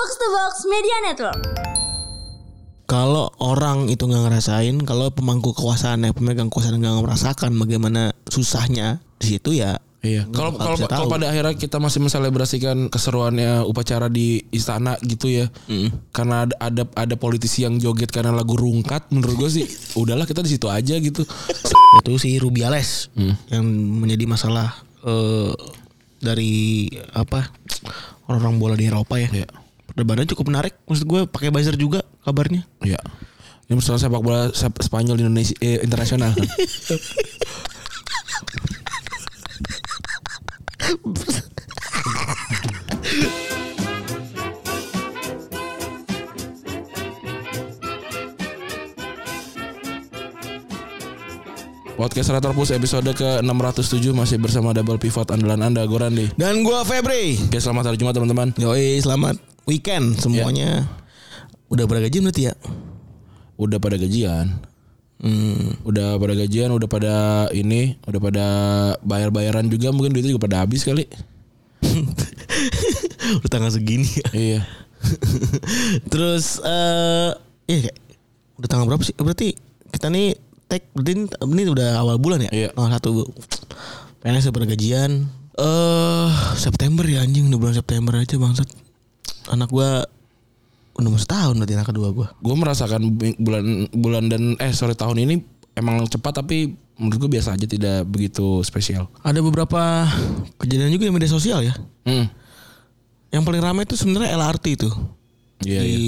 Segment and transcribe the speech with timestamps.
[0.00, 1.40] Box to Box Media Network.
[2.88, 9.04] Kalau orang itu nggak ngerasain, kalau pemangku kekuasaan yang pemegang kekuasaan nggak merasakan bagaimana susahnya
[9.20, 9.76] di situ ya.
[10.00, 10.24] Iya.
[10.32, 15.52] Kalau kalau pada akhirnya kita masih menselebrasikan keseruannya upacara di istana gitu ya.
[16.16, 19.66] Karena ada, ada ada politisi yang joget karena lagu rungkat menurut gue sih
[20.00, 21.28] udahlah kita di situ aja gitu.
[22.00, 23.12] itu si Rubiales
[23.52, 23.68] yang
[24.00, 25.52] menjadi masalah eh,
[26.24, 27.52] dari apa
[28.32, 29.44] orang-orang bola di Eropa ya.
[29.44, 29.68] Iya.
[30.00, 30.72] Perdebatannya cukup menarik.
[30.88, 32.64] Maksud gue pakai buzzer juga kabarnya.
[32.80, 32.96] Iya.
[33.68, 36.48] Ini masalah sepak bola sep- Spanyol di Indonesia eh, internasional kan.
[52.00, 56.32] Podcast Retropus episode ke-607 masih bersama double pivot andalan Anda Gorandi.
[56.32, 57.36] Dan gue Febri.
[57.36, 58.56] Oke, selamat hari Jumat teman-teman.
[58.56, 60.86] Yoi selamat weekend semuanya.
[61.70, 62.54] Udah pada gaji berarti ya?
[63.60, 64.58] Udah pada gajian.
[65.20, 65.76] Hmm.
[65.84, 67.14] Udah pada gajian, udah pada
[67.52, 68.46] ini, udah pada
[69.04, 71.04] bayar-bayaran juga mungkin duitnya juga pada habis kali.
[73.40, 74.26] Udah tanggal segini ya.
[74.32, 74.60] Iya.
[76.12, 77.30] Terus eh
[77.70, 77.96] iya kayak,
[78.60, 79.16] udah tanggal berapa sih?
[79.16, 79.54] Berarti
[79.92, 80.36] kita nih
[80.68, 82.50] tag berarti ini, ini udah awal bulan ya?
[82.50, 82.68] Iya.
[82.76, 83.30] Tanggal satu
[84.20, 85.30] udah pada gajian.
[85.56, 88.68] Eh September ya anjing udah bulan September aja bangsat.
[89.50, 90.06] Anak gua
[90.94, 92.28] udah mau setahun berarti anak kedua gua.
[92.38, 95.34] Gue merasakan bu- bulan bulan dan eh sorry tahun ini
[95.74, 99.08] emang cepat tapi menurut gue biasa aja tidak begitu spesial.
[99.24, 100.04] Ada beberapa
[100.60, 101.72] kejadian juga di media sosial ya.
[102.04, 102.28] Hmm.
[103.32, 104.90] Yang paling ramai itu sebenarnya LRT itu.
[105.60, 106.00] Iya, di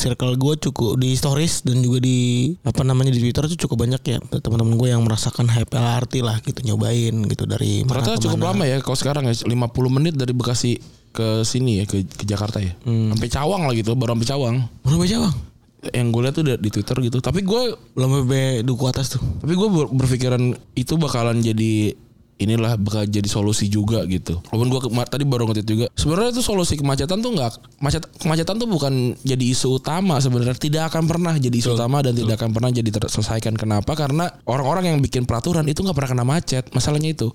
[0.00, 4.00] circle gue cukup di stories dan juga di apa namanya di Twitter tuh cukup banyak
[4.00, 8.64] ya teman-teman gue yang merasakan hype LRT lah gitu nyobain gitu dari Ternyata cukup lama
[8.64, 9.52] ya kalau sekarang ya 50
[9.92, 10.80] menit dari Bekasi
[11.14, 12.74] ke sini ya ke, ke Jakarta ya.
[12.82, 14.56] Sampai Cawang lah gitu, baru sampai Cawang.
[14.82, 15.34] Belum aja bang
[15.94, 17.18] Yang gue lihat tuh di Twitter gitu.
[17.22, 17.62] Tapi gue
[17.94, 20.42] Belum sampai duku atas tuh tapi gue ber- berpikiran
[20.74, 21.94] itu bakalan jadi
[22.34, 24.42] inilah bakal jadi solusi juga gitu.
[24.50, 25.86] Walaupun gue tadi baru ngetit juga.
[25.94, 30.90] Sebenarnya itu solusi kemacetan tuh nggak macet kemacetan tuh bukan jadi isu utama sebenarnya tidak
[30.90, 33.54] akan pernah jadi isu utama dan tidak akan pernah jadi terselesaikan.
[33.54, 33.94] Kenapa?
[33.94, 36.64] Karena orang-orang yang bikin peraturan itu nggak pernah kena macet.
[36.74, 37.30] Masalahnya itu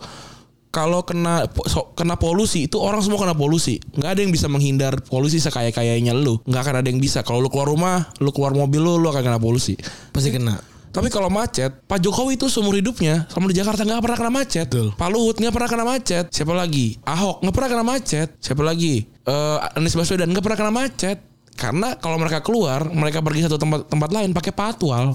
[0.70, 5.02] kalau kena so- kena polusi itu orang semua kena polusi nggak ada yang bisa menghindar
[5.10, 8.54] polusi sekaya kayanya lu nggak akan ada yang bisa kalau lu keluar rumah lu keluar
[8.54, 9.74] mobil lu lu akan kena polusi
[10.14, 14.18] Pasti kena tapi kalau macet, Pak Jokowi itu seumur hidupnya sama di Jakarta nggak pernah
[14.18, 14.66] kena macet.
[14.66, 14.90] Betul.
[14.98, 16.26] Pak Luhut nggak pernah kena macet.
[16.34, 16.98] Siapa lagi?
[17.06, 18.28] Ahok nggak pernah kena macet.
[18.42, 19.06] Siapa lagi?
[19.06, 21.22] Eh Anies Baswedan nggak pernah kena macet.
[21.54, 25.14] Karena kalau mereka keluar, mereka pergi satu tempat tempat lain pakai patwal.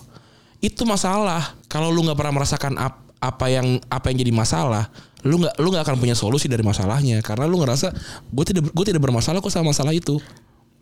[0.63, 1.59] Itu masalah.
[1.67, 4.93] Kalau lu nggak pernah merasakan ap- apa yang apa yang jadi masalah,
[5.25, 7.25] lu nggak lu nggak akan punya solusi dari masalahnya.
[7.25, 7.91] Karena lu ngerasa
[8.29, 10.21] gue tidak gue tidak bermasalah kok sama masalah itu.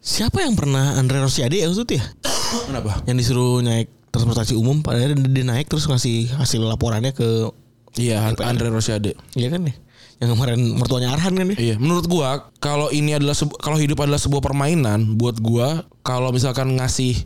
[0.02, 2.02] Siapa yang pernah Andre Rosiade ya maksudnya
[2.66, 3.06] Kenapa?
[3.06, 7.54] Yang disuruh naik transportasi umum Padahal dia naik terus ngasih hasil laporannya ke
[7.94, 9.14] Iya, Andre Rosiade.
[9.38, 9.78] Iya kan nih
[10.18, 14.18] Yang kemarin mertuanya Arhan kan ya Iya, menurut gua kalau ini adalah kalau hidup adalah
[14.18, 17.22] sebuah permainan, buat gua kalau misalkan ngasih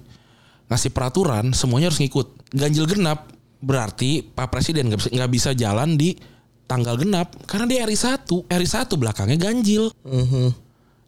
[0.68, 2.50] ngasih peraturan semuanya harus ngikut.
[2.56, 3.30] Ganjil genap
[3.62, 6.16] berarti Pak Presiden nggak bisa bisa jalan di
[6.66, 9.88] tanggal genap karena dia RI 1, RI 1 belakangnya ganjil.
[10.02, 10.46] Mhm.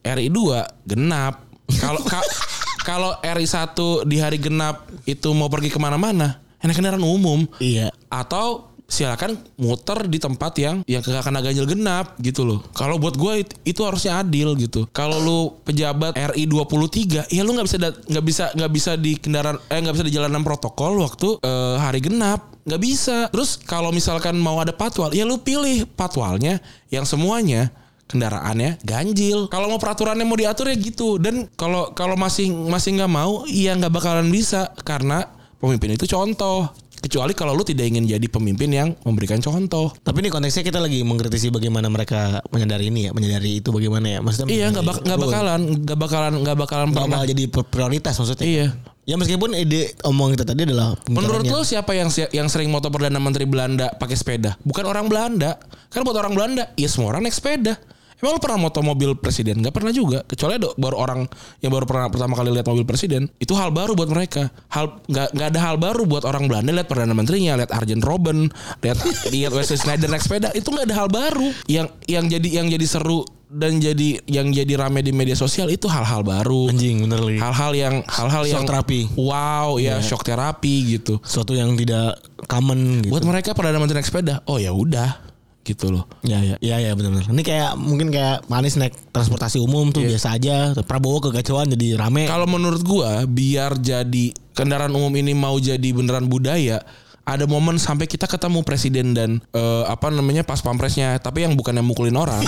[0.00, 1.44] RI 2 genap.
[1.76, 2.24] Kalau ka-
[2.88, 7.90] kalau RI 1 di hari genap itu mau pergi ke mana-mana, enak kendaraan umum Iya
[8.08, 12.64] atau silakan muter di tempat yang yang kagak kena ganjil genap gitu loh.
[12.72, 14.88] Kalau buat gue it- itu harusnya adil gitu.
[14.88, 19.60] Kalau lu pejabat RI 23 ya lu nggak bisa nggak bisa nggak bisa di kendaraan
[19.60, 23.26] eh nggak bisa di jalanan protokol waktu eh, hari genap nggak bisa.
[23.28, 27.72] Terus kalau misalkan mau ada patwal ya lu pilih patwalnya yang semuanya
[28.04, 29.48] kendaraannya ganjil.
[29.48, 31.16] Kalau mau peraturannya mau diatur ya gitu.
[31.16, 36.68] Dan kalau kalau masih masih nggak mau, ya nggak bakalan bisa karena pemimpin itu contoh.
[36.98, 39.94] Kecuali kalau lu tidak ingin jadi pemimpin yang memberikan contoh.
[39.94, 44.18] Tapi ini konteksnya kita lagi mengkritisi bagaimana mereka menyadari ini ya Menyadari itu bagaimana ya
[44.18, 48.42] Maksudnya Iya nggak bak- nggak bakalan nggak bakalan nggak bakalan Nggak bakal jadi prioritas maksudnya
[48.42, 48.66] Iya.
[49.08, 53.16] Ya meskipun ide omong kita tadi adalah Menurut lo siapa yang yang sering moto perdana
[53.16, 54.60] menteri Belanda pakai sepeda?
[54.60, 55.56] Bukan orang Belanda.
[55.88, 57.80] Kan buat orang Belanda, ya semua orang naik sepeda.
[58.18, 59.62] Emang lu pernah moto mobil presiden?
[59.62, 60.26] Gak pernah juga.
[60.26, 61.20] Kecuali ada baru orang
[61.62, 63.30] yang baru pernah pertama kali lihat mobil presiden.
[63.38, 64.50] Itu hal baru buat mereka.
[64.74, 68.50] Hal nggak nggak ada hal baru buat orang Belanda lihat perdana menterinya, lihat Arjen Robben,
[68.82, 68.98] lihat
[69.32, 70.50] lihat Wesley Snyder naik sepeda.
[70.52, 71.48] Itu nggak ada hal baru.
[71.70, 75.88] Yang yang jadi yang jadi seru dan jadi yang jadi rame di media sosial itu
[75.88, 76.68] hal-hal baru.
[76.68, 79.00] Anjing bener li Hal-hal yang hal-hal Shock yang terapi.
[79.16, 81.16] Wow, ya shock terapi gitu.
[81.24, 85.24] Suatu yang tidak common gitu Buat mereka perdana menteri naik sepeda, oh ya udah,
[85.64, 86.04] gitu loh.
[86.20, 87.32] Ya ya ya ya benar-benar.
[87.32, 90.76] Ini kayak mungkin kayak manis naik transportasi umum tuh biasa aja.
[90.84, 92.28] Prabowo kegacauan jadi rame.
[92.28, 96.84] Kalau menurut gua biar jadi kendaraan umum ini mau jadi beneran budaya
[97.28, 101.76] ada momen sampai kita ketemu presiden dan eh, apa namanya pas pampresnya tapi yang bukan
[101.76, 102.40] yang mukulin orang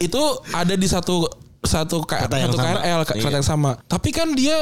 [0.00, 1.28] itu ada di satu
[1.60, 2.80] satu Kata yang satu sama.
[2.80, 3.36] KRL kata Iya.
[3.38, 4.56] yang sama tapi kan dia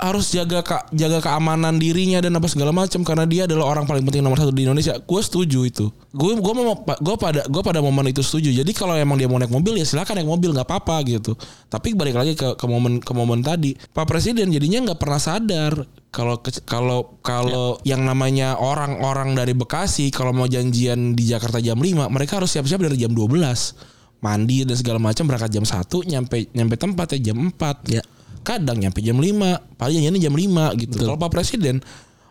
[0.00, 4.00] harus jaga ka- jaga keamanan dirinya dan apa segala macam karena dia adalah orang paling
[4.02, 4.96] penting nomor satu di Indonesia.
[4.98, 5.86] Gue setuju itu.
[6.10, 8.50] Gue gue mau gue pada gue pada momen itu setuju.
[8.50, 11.36] Jadi kalau emang dia mau naik mobil ya silakan naik mobil nggak apa-apa gitu.
[11.66, 15.72] Tapi balik lagi ke ke momen ke momen tadi, Pak Presiden jadinya nggak pernah sadar
[16.08, 21.76] kalau ke- kalau kalau yang namanya orang-orang dari Bekasi kalau mau janjian di Jakarta jam
[21.76, 23.76] 5 mereka harus siap-siap dari jam 12
[24.18, 28.02] mandi dan segala macam berangkat jam 1 nyampe nyampe tempat ya jam 4 Ya.
[28.42, 31.84] Kadang nyampe jam 5 paling janjiannya jam 5 gitu kalau Pak Presiden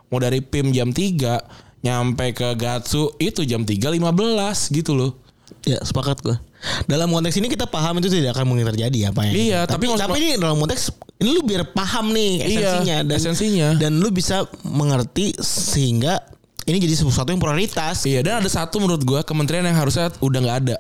[0.10, 4.00] mau dari PIM jam 3 nyampe ke Gatsu itu jam 3.15
[4.76, 5.12] gitu loh
[5.66, 6.38] Ya sepakat gue.
[6.86, 9.32] Dalam konteks ini kita paham itu tidak akan mungkin terjadi apa ya.
[9.32, 13.18] Iya, tapi tapi tapi, ini dalam konteks ini lu biar paham nih Iya, esensinya dan
[13.18, 13.70] esensinya.
[13.80, 16.20] dan lu bisa mengerti sehingga
[16.68, 18.04] ini jadi sesuatu yang prioritas.
[18.06, 20.78] Iya dan ada satu menurut gua kementerian yang harusnya udah nggak ada.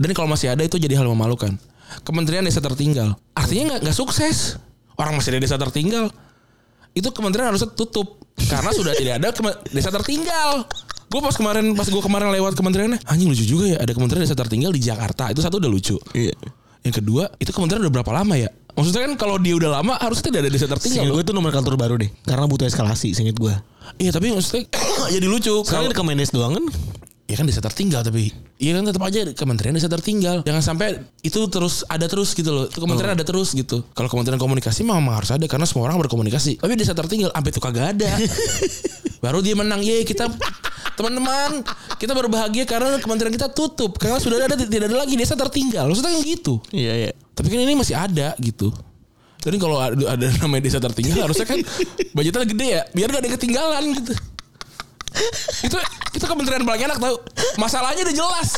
[0.00, 1.58] Dan kalau masih ada itu jadi hal memalukan.
[2.06, 3.18] Kementerian Desa Tertinggal.
[3.34, 4.56] Artinya nggak nggak sukses.
[5.00, 6.12] Orang masih ada desa tertinggal.
[6.92, 9.28] Itu kementerian harusnya tutup karena sudah tidak ada
[9.72, 10.68] desa tertinggal.
[11.08, 14.36] Gue pas kemarin pas gue kemarin lewat kementeriannya anjing lucu juga ya ada kementerian desa
[14.36, 15.96] tertinggal di Jakarta itu satu udah lucu.
[16.12, 16.36] Iya.
[16.84, 18.52] Yang kedua itu kementerian udah berapa lama ya?
[18.76, 21.02] Maksudnya kan kalau dia udah lama harusnya tidak ada desa tertinggal.
[21.02, 23.50] Seingat gue itu nomenklatur baru deh Karena butuh eskalasi seingat gue
[23.98, 24.68] Iya tapi maksudnya
[25.16, 25.64] jadi lucu.
[25.66, 26.64] Sekarang Kalau- di Kemendes doang kan
[27.30, 30.42] Ya kan desa tertinggal tapi Iya kan tetap aja kementerian desa tertinggal.
[30.42, 32.66] Jangan sampai itu terus ada terus gitu loh.
[32.66, 33.86] Itu kementerian ada terus gitu.
[33.94, 36.58] Kalau kementerian komunikasi memang harus ada Karena semua orang berkomunikasi.
[36.58, 38.10] Tapi desa tertinggal sampai itu kagak ada.
[39.24, 40.26] Baru dia menang Ye kita
[40.98, 41.62] Teman-teman
[42.02, 43.94] Kita berbahagia karena kementerian kita tutup.
[43.96, 45.86] Karena sudah ada tidak ada lagi desa tertinggal.
[45.86, 46.58] Maksudnya kan gitu.
[46.74, 47.10] Iya iya.
[47.14, 48.74] Tapi kan ini masih ada gitu.
[49.40, 51.62] Jadi kalau ada, ada namanya desa tertinggal harusnya kan
[52.18, 52.82] budgetnya gede ya.
[52.92, 54.12] Biar gak ada ketinggalan gitu
[55.62, 55.76] itu
[56.12, 57.16] itu kementerian paling enak tau
[57.56, 58.48] masalahnya udah jelas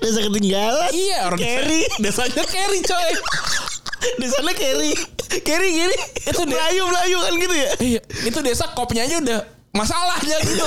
[0.00, 1.84] Desa ketinggalan iya orang Carry.
[2.00, 3.12] desa, desanya carry coy
[4.16, 4.90] Di sana carry
[5.44, 6.40] Carry gini Itu.
[6.44, 9.40] Melayu Melayu kan gitu ya iya itu desa kopnya aja udah
[9.72, 10.64] masalahnya gitu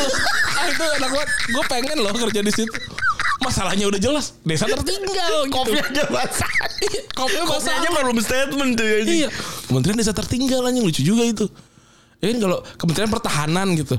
[0.53, 2.73] ah itu enak banget gue pengen loh kerja di situ
[3.39, 5.53] masalahnya udah jelas desa tertinggal gitu.
[5.53, 9.29] Kopnya aja masalah Iya, kopnya Kopnya masalah aja problem statement tuh ya Iya.
[9.65, 11.45] Kementerian Desa Tertinggal anjing lucu juga itu.
[12.17, 13.97] Ya kan kalau Kementerian Pertahanan gitu.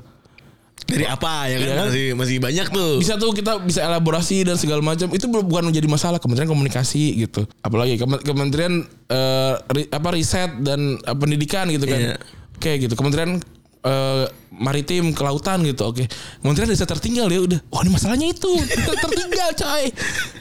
[0.89, 1.87] Dari apa ya kan kan?
[1.93, 5.13] masih, masih banyak tuh Bisa tuh kita bisa elaborasi dan segala macam.
[5.13, 7.45] Itu bukan menjadi masalah Kementerian Komunikasi gitu.
[7.61, 12.01] Apalagi Kemen- Kementerian eh, ri- apa riset dan eh, pendidikan gitu kan.
[12.01, 12.17] Iya.
[12.57, 12.95] Kayak gitu.
[12.97, 13.37] Kementerian
[13.85, 15.93] eh, maritim kelautan gitu.
[15.93, 16.09] Oke.
[16.41, 17.61] Kementerian Desa Tertinggal ya udah.
[17.69, 18.49] Oh, ini masalahnya itu.
[18.65, 19.93] Ter- tertinggal coy.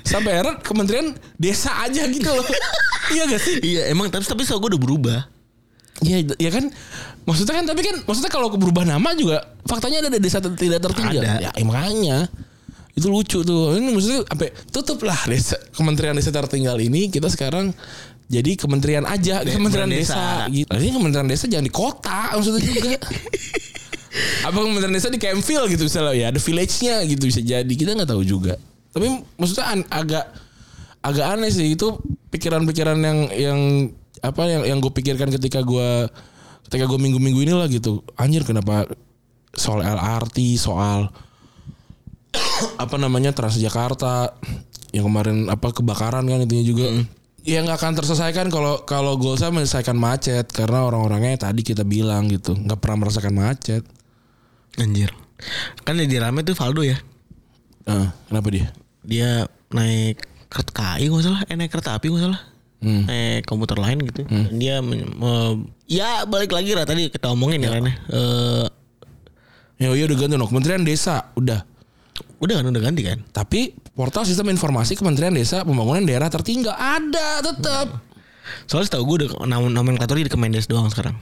[0.01, 2.47] Sampai heran Kementerian Desa aja gitu loh.
[3.11, 3.59] iya gak sih?
[3.59, 5.19] Iya emang tapi tapi so gue udah berubah
[6.05, 6.69] Ya, ya kan
[7.25, 11.25] maksudnya kan tapi kan maksudnya kalau berubah nama juga faktanya ada desa tidak tertinggal.
[11.25, 11.49] Ada.
[11.49, 12.29] Ya makanya
[12.93, 13.73] itu lucu tuh.
[13.77, 17.73] Ini maksudnya sampai tutup lah desa Kementerian Desa Tertinggal ini kita sekarang
[18.27, 20.45] jadi kementerian aja, kementerian desa.
[20.45, 20.53] desa.
[20.53, 20.69] gitu.
[20.75, 22.97] Ini kementerian desa jangan di kota maksudnya juga.
[24.47, 28.09] Apa kementerian desa di Campville gitu misalnya ya ada village-nya gitu bisa jadi kita nggak
[28.09, 28.57] tahu juga.
[28.93, 29.07] Tapi
[29.37, 30.25] maksudnya an- agak
[31.01, 31.97] agak aneh sih itu
[32.33, 33.59] pikiran-pikiran yang yang
[34.21, 36.09] apa yang yang gue pikirkan ketika gue
[36.67, 38.03] ketika gue minggu-minggu ini lah gitu.
[38.19, 38.89] Anjir kenapa
[39.55, 41.09] soal LRT soal
[42.77, 44.37] apa namanya Transjakarta
[44.91, 46.87] yang kemarin apa kebakaran kan intinya juga.
[47.47, 52.51] Ya nggak akan terselesaikan kalau kalau goalsnya menyelesaikan macet karena orang-orangnya tadi kita bilang gitu
[52.51, 53.83] nggak pernah merasakan macet.
[54.75, 55.15] Anjir.
[55.87, 56.99] Kan yang rame tuh Valdo ya?
[57.87, 58.67] Ah, kenapa dia?
[59.07, 60.19] Dia naik
[60.51, 61.41] kereta KAI nggak salah.
[61.47, 63.09] Eh naik kereta api nggak salah Hmm.
[63.09, 64.21] Naik komuter lain gitu.
[64.23, 65.01] Dan Dia me-
[65.85, 68.65] Ya balik lagi lah tadi kita omongin ya, ya Eh,
[69.77, 70.35] ya iya udah ganti.
[70.35, 71.65] No Kementerian Desa udah.
[72.37, 73.17] Udah kan udah ganti kan?
[73.27, 76.73] Tapi portal sistem informasi Kementerian Desa Pembangunan Daerah Tertinggal.
[76.73, 78.06] Ada tetap.
[78.65, 81.15] Soalnya setahu gue udah nom- nomenklaturnya di Kemendes doang sekarang.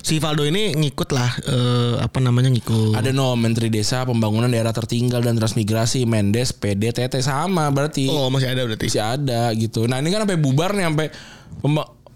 [0.00, 2.94] Si Valdo ini ngikut lah eh, apa namanya ngikut.
[2.94, 8.08] Ada no Menteri Desa Pembangunan Daerah Tertinggal dan Transmigrasi Mendes PDTT sama berarti.
[8.08, 8.86] Oh masih ada berarti.
[8.88, 9.84] Masih ada gitu.
[9.84, 11.06] Nah, ini kan sampai bubar nih sampai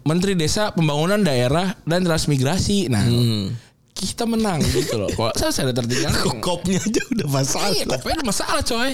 [0.02, 2.90] Menteri Desa Pembangunan Daerah dan Transmigrasi.
[2.90, 3.06] Nah,
[3.92, 5.06] kita menang gitu loh.
[5.08, 6.10] Kok saya saya tertinggal.
[6.44, 7.70] Kopnya aja udah masalah.
[7.70, 8.90] Iya, kopnya ada masalah coy.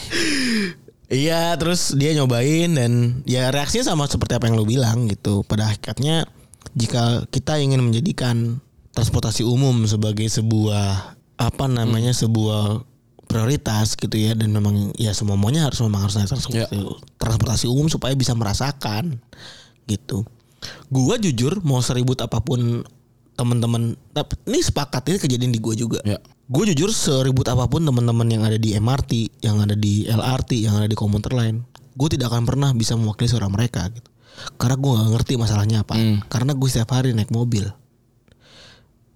[1.09, 5.41] Iya terus dia nyobain dan ya reaksinya sama seperti apa yang lo bilang gitu.
[5.49, 6.29] Pada hakikatnya
[6.77, 8.61] jika kita ingin menjadikan
[8.93, 12.85] transportasi umum sebagai sebuah apa namanya sebuah
[13.25, 16.85] prioritas gitu ya dan memang ya semua semuanya harus memang harus naik transportasi, Ya.
[17.21, 19.17] transportasi umum supaya bisa merasakan
[19.89, 20.29] gitu.
[20.93, 22.85] Gua jujur mau seribut apa pun
[23.39, 26.01] teman-teman tapi ini sepakat ini kejadian di gua juga.
[26.05, 26.21] Ya.
[26.49, 30.81] Gue jujur seribut apa pun teman-teman yang ada di MRT, yang ada di LRT, yang
[30.81, 31.61] ada di komuter lain,
[31.93, 34.09] gue tidak akan pernah bisa mewakili suara mereka gitu.
[34.57, 36.01] Karena gue nggak ngerti masalahnya apa.
[36.01, 36.25] Hmm.
[36.25, 37.69] Karena gue setiap hari naik mobil.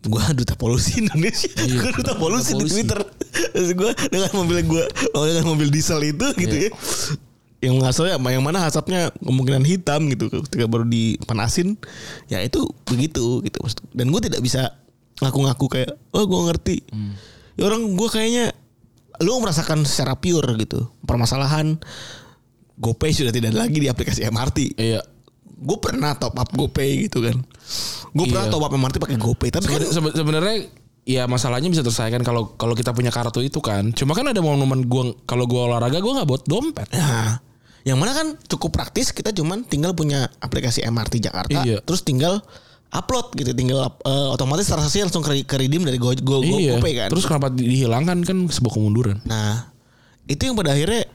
[0.04, 1.48] Gue duta polusi Indonesia.
[1.56, 2.72] Iya, gue duta polusi, di polusi.
[2.84, 3.00] Twitter.
[3.56, 4.84] Terus gue dengan mobil gue,
[5.14, 6.68] dengan mobil diesel itu gitu Iya.
[6.68, 6.70] ya.
[7.62, 11.78] Yang ngasalnya yang mana asapnya kemungkinan hitam gitu ketika baru dipanasin
[12.26, 13.62] ya itu begitu gitu
[13.94, 14.81] dan gue tidak bisa
[15.22, 17.14] ngaku-ngaku kayak oh gue ngerti Hmm.
[17.54, 18.46] ya orang gue kayaknya
[19.20, 21.78] lu merasakan secara pure gitu permasalahan
[22.74, 25.00] GoPay sudah tidak ada lagi di aplikasi MRT Iya.
[25.62, 27.38] gue pernah top up GoPay gitu kan
[28.10, 28.52] gue pernah Iya.
[28.52, 30.56] top up MRT pakai GoPay tapi kan Seben- seben- sebenarnya
[31.02, 33.90] ya masalahnya bisa terselesaikan kalau kalau kita punya kartu itu kan.
[33.90, 36.86] Cuma kan ada momen gua kalau gua olahraga gua nggak buat dompet.
[36.94, 37.42] Nah,
[37.82, 41.82] yang mana kan cukup praktis kita cuman tinggal punya aplikasi MRT Jakarta Iya.
[41.82, 42.46] terus tinggal
[42.92, 46.76] upload gitu tinggal eh, otomatis transaksi langsung ke, ke redeem dari Go, Go, Go- iya.
[46.76, 47.08] GoPay kan.
[47.08, 49.16] Terus kenapa di- dihilangkan kan sebuah kemunduran.
[49.24, 49.72] Nah,
[50.24, 51.08] itu yang pada akhirnya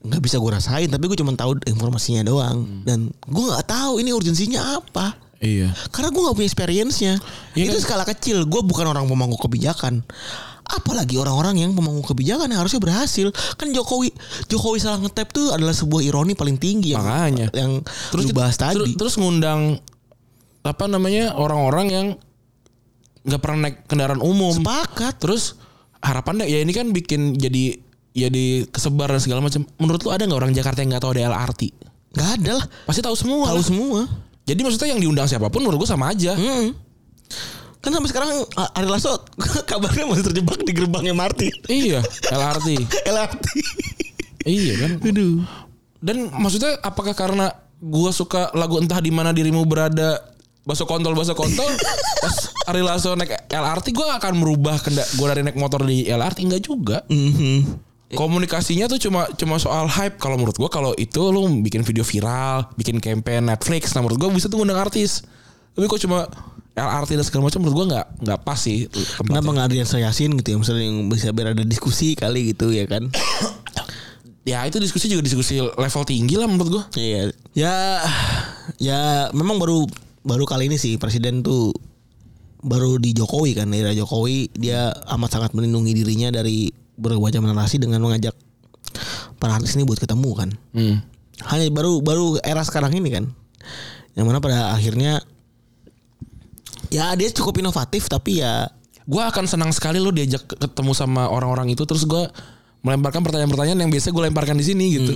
[0.00, 2.82] nggak bisa gue rasain, tapi gue cuma tahu informasinya doang, Hmm.
[2.84, 5.16] dan gue nggak tahu ini urgensinya apa.
[5.40, 5.72] Iya.
[5.90, 7.14] Karena gue nggak punya experience-nya.
[7.52, 7.82] Iya itu kan?
[7.82, 8.44] skala kecil.
[8.44, 10.00] Gue bukan orang pemangku kebijakan.
[10.64, 13.28] Apalagi orang-orang yang pemangku kebijakan yang harusnya berhasil.
[13.56, 14.08] Kan Jokowi
[14.48, 17.52] Jokowi salah ngetap tuh adalah sebuah ironi paling tinggi yang Makanya.
[17.52, 18.96] yang Terus lu bahas tadi.
[18.96, 19.76] Terus ngundang
[20.64, 22.06] apa namanya orang-orang yang
[23.24, 24.56] nggak pernah naik kendaraan umum.
[24.56, 25.20] Sepakat.
[25.20, 25.60] Terus
[26.00, 27.80] harapannya ya ini kan bikin jadi
[28.16, 29.68] jadi kesebar dan segala macam.
[29.76, 31.62] Menurut lu ada nggak orang Jakarta yang nggak tahu ada LRT?
[32.16, 32.66] Nggak ada lah.
[32.88, 33.52] Pasti tahu semua.
[33.52, 33.66] Tahu lah.
[33.66, 34.00] semua.
[34.44, 36.36] Jadi maksudnya yang diundang siapa pun menurut gue sama aja.
[36.36, 36.76] Hmm.
[37.80, 39.12] Kan sampai sekarang Ari Lasso
[39.68, 41.68] kabarnya masih terjebak di gerbang MRT.
[41.68, 42.00] Iya,
[42.32, 42.68] LRT.
[43.08, 43.46] LRT.
[44.48, 44.90] iya kan.
[45.00, 45.44] Aduh.
[46.04, 50.33] Dan maksudnya apakah karena gua suka lagu entah di mana dirimu berada
[50.64, 51.68] baso kontol baso kontol
[52.24, 52.36] pas
[52.72, 56.62] Ari Lasso naik LRT gua akan merubah kendak gua dari naik motor di LRT enggak
[56.64, 57.04] juga.
[57.12, 57.92] Mhm.
[58.14, 62.70] Komunikasinya tuh cuma cuma soal hype kalau menurut gua kalau itu lu bikin video viral,
[62.78, 65.26] bikin campaign Netflix, nah menurut gua bisa tuh ngundang artis.
[65.76, 66.30] Tapi kok cuma
[66.72, 68.88] LRT dan segala macam menurut gua nggak nggak pas sih.
[69.20, 72.56] Kenapa nggak ada yang saya yasin gitu ya misalnya yang bisa biar ada diskusi kali
[72.56, 73.10] gitu ya kan?
[74.44, 76.84] Ya itu diskusi juga diskusi level tinggi lah menurut gua.
[77.00, 77.32] Iya.
[77.56, 78.04] Ya
[78.76, 79.88] ya memang baru
[80.24, 81.70] baru kali ini sih presiden tuh
[82.64, 87.76] baru di Jokowi kan era Jokowi dia amat sangat melindungi dirinya dari berbagai macam narasi
[87.76, 88.32] dengan mengajak
[89.36, 90.50] para artis ini buat ketemu kan.
[90.72, 90.96] Hmm.
[91.50, 93.24] Hanya baru baru era sekarang ini kan.
[94.16, 95.20] Yang mana pada akhirnya
[96.88, 98.70] ya dia cukup inovatif tapi ya
[99.04, 102.24] gue akan senang sekali lo diajak ke- ketemu sama orang-orang itu terus gue
[102.80, 105.12] melemparkan pertanyaan-pertanyaan yang biasa gue lemparkan di sini gitu.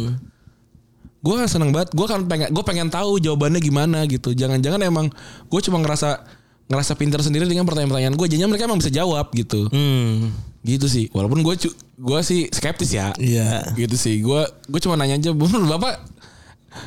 [1.19, 1.91] Gue akan senang banget.
[1.95, 4.33] Gue akan pengen gue pengen tahu jawabannya gimana gitu.
[4.33, 5.07] Jangan-jangan emang
[5.51, 6.23] gue cuma ngerasa
[6.69, 8.27] ngerasa pintar sendiri dengan pertanyaan-pertanyaan gue.
[8.31, 9.67] Jadinya mereka emang bisa jawab gitu.
[9.73, 10.31] hmm
[10.63, 11.07] Gitu sih.
[11.11, 11.55] Walaupun gue
[11.99, 13.11] gue sih skeptis ya.
[13.19, 13.67] iya.
[13.75, 14.23] Gitu sih.
[14.23, 15.95] Gue gue cuma nanya aja, "Menurut bapak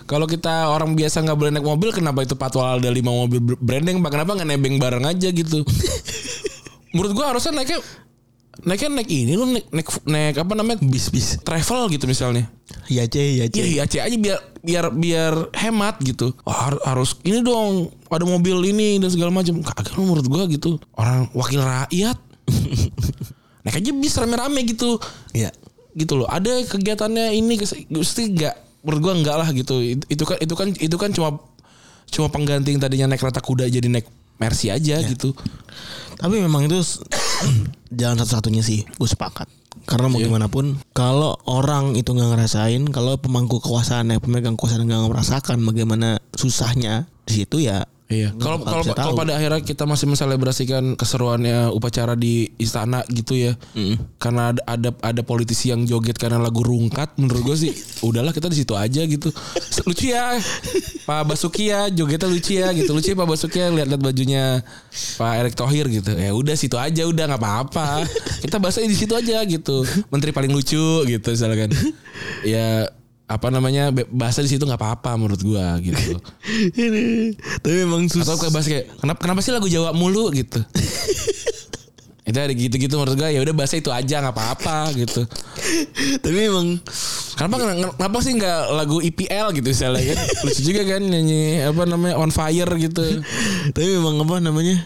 [0.08, 3.60] kalau kita orang biasa nggak boleh naik mobil, kenapa itu patwal ada lima mobil br-
[3.60, 4.00] branding?
[4.00, 5.66] Pak kenapa nggak nebeng bareng aja gitu?
[6.96, 7.80] Menurut gua harusnya naiknya
[8.62, 12.46] naiknya naik ini lu naik naik, naik apa namanya bis bis travel gitu misalnya.
[12.88, 13.56] Iya C, iya C.
[13.60, 16.32] Iya cek aja biar biar biar hemat gitu.
[16.44, 19.60] Oh, har- harus ini dong ada mobil ini dan segala macam.
[19.60, 20.78] Kagak lu menurut gua gitu.
[20.94, 22.18] Orang wakil rakyat.
[23.64, 24.98] naik aja bis rame-rame gitu
[25.32, 25.54] Iya.
[25.94, 30.38] gitu loh ada kegiatannya ini mesti enggak menurut gua enggak lah gitu itu, itu kan
[30.42, 31.30] itu kan itu kan cuma
[32.10, 35.38] cuma pengganti yang tadinya naik kereta kuda jadi naik Mercy aja gitu
[36.18, 36.82] Tapi memang itu
[38.00, 39.50] jalan satu-satunya sih, gue sepakat.
[39.88, 44.86] Karena mau gimana pun, kalau orang itu nggak ngerasain, kalau pemangku kekuasaan ya pemegang kekuasaan
[44.86, 47.88] nggak merasakan bagaimana susahnya di situ ya.
[48.12, 48.36] Iya.
[48.36, 53.56] Kalau kalau kalau pada akhirnya kita masih menselebrasikan keseruannya upacara di istana gitu ya.
[54.20, 57.72] Karena ada, ada ada politisi yang joget karena lagu rungkat menurut gue sih
[58.08, 59.32] udahlah kita di situ aja gitu.
[59.88, 60.36] Lucu ya.
[61.08, 62.92] Pak Basuki ya jogetnya lucu ya gitu.
[62.92, 64.44] Lucu ya Pak Basuki ya lihat-lihat bajunya
[65.18, 66.12] Pak Erick Thohir gitu.
[66.14, 68.04] Ya udah situ aja udah nggak apa-apa.
[68.44, 69.88] Kita bahasnya di situ aja gitu.
[70.12, 71.72] Menteri paling lucu gitu misalkan.
[72.42, 72.86] Ya
[73.32, 76.20] apa namanya bahasa di situ nggak apa-apa menurut gua gitu.
[77.64, 78.36] Tapi memang Atau susah.
[78.36, 80.60] kayak bahas kayak kenapa kenapa sih lagu Jawa mulu gitu.
[82.22, 85.26] itu ada gitu-gitu menurut gue ya udah bahasa itu aja nggak apa-apa gitu.
[86.22, 86.80] Tapi memang
[87.32, 87.56] Kenapa
[87.98, 90.18] kenapa sih nggak lagu IPL gitu misalnya kan?
[90.46, 93.02] Lucu juga kan nyanyi apa namanya on fire gitu.
[93.74, 94.78] tapi memang apa namanya?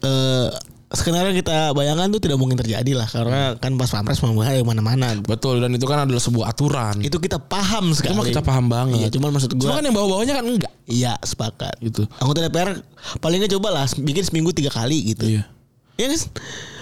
[0.00, 0.48] eh
[0.90, 5.14] skenario kita bayangkan tuh tidak mungkin terjadi lah karena kan pas pampres mau yang mana-mana.
[5.22, 6.98] Betul dan itu kan adalah sebuah aturan.
[6.98, 8.18] Itu kita paham sekali.
[8.18, 8.98] mah kita paham banget.
[8.98, 11.78] Iya, cuman maksud Cuma gua kan yang bawah-bawahnya kan enggak iya sepakat.
[11.78, 12.10] gitu.
[12.18, 12.82] Anggota DPR
[13.22, 15.38] palingnya coba lah bikin seminggu tiga kali gitu.
[15.38, 15.46] Iya.
[15.94, 16.20] Ya kan?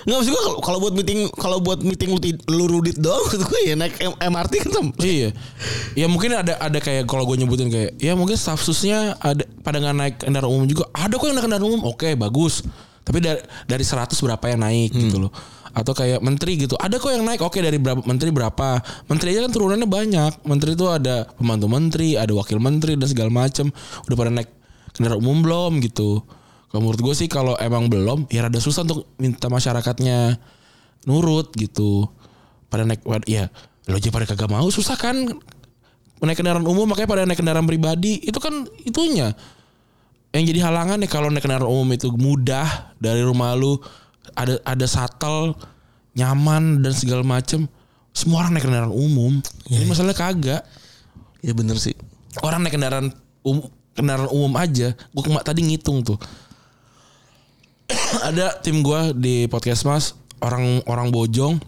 [0.09, 3.45] Nggak maksud gua kalau kalau buat meeting kalau buat meeting lu, lu rudit doang maksud
[3.45, 5.29] gue ya naik M- MRT kan sem- Iya.
[5.93, 9.85] Ya mungkin ada ada kayak kalau gue nyebutin kayak ya mungkin staff susnya ada pada
[9.85, 10.89] nggak naik kendaraan umum juga.
[10.97, 11.83] Ada kok yang naik kendaraan umum.
[11.85, 12.65] Oke, bagus.
[13.09, 15.33] Tapi dari dari 100 berapa yang naik gitu loh.
[15.73, 16.77] Atau kayak menteri gitu.
[16.77, 17.41] Ada kok yang naik.
[17.41, 18.85] Oke, dari berapa menteri berapa?
[19.09, 20.33] Menteri aja kan turunannya banyak.
[20.45, 23.73] Menteri itu ada pembantu menteri, ada wakil menteri dan segala macam.
[24.05, 24.53] Udah pada naik
[24.93, 26.21] kendaraan umum belum gitu.
[26.69, 30.37] Kalau menurut gue sih kalau emang belum ya rada susah untuk minta masyarakatnya
[31.09, 32.13] nurut gitu.
[32.69, 33.49] Pada naik ya
[33.89, 35.17] lo aja pada kagak mau susah kan
[36.21, 39.33] naik kendaraan umum makanya pada naik kendaraan pribadi itu kan itunya
[40.39, 43.77] yang jadi halangan nih kalau naik kendaraan umum itu mudah dari rumah lu
[44.39, 45.59] ada ada shuttle
[46.15, 47.67] nyaman dan segala macem
[48.15, 49.39] semua orang naik kendaraan umum.
[49.71, 50.63] Ini masalahnya kagak.
[51.43, 51.95] Ya bener sih.
[52.43, 53.11] orang naik kendaraan
[53.43, 56.19] umum kendaraan umum aja gue kema- tadi ngitung tuh.
[58.23, 61.59] Ada tim gua di podcast mas orang orang bojong.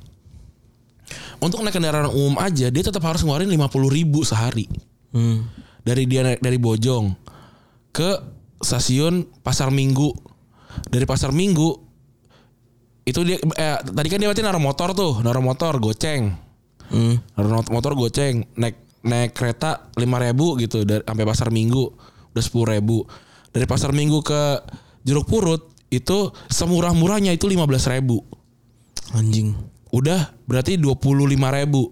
[1.40, 4.70] Untuk naik kendaraan umum aja dia tetap harus ngeluarin 50 ribu sehari.
[5.10, 5.42] Hmm.
[5.82, 7.10] dari dia naik dari bojong
[7.90, 8.10] ke
[8.60, 10.12] stasiun pasar minggu.
[10.86, 11.90] Dari pasar minggu
[13.02, 16.36] itu dia eh, tadi kan dia berarti naruh motor tuh naruh motor goceng.
[16.92, 17.18] Hmm.
[17.34, 21.90] Naruh motor goceng naik naik kereta lima ribu gitu dari sampai pasar minggu
[22.30, 23.02] udah sepuluh ribu.
[23.50, 24.62] Dari pasar minggu ke
[25.02, 28.22] jeruk purut itu semurah murahnya itu lima belas ribu.
[29.10, 29.58] Anjing.
[29.90, 31.90] udah berarti dua puluh lima ribu.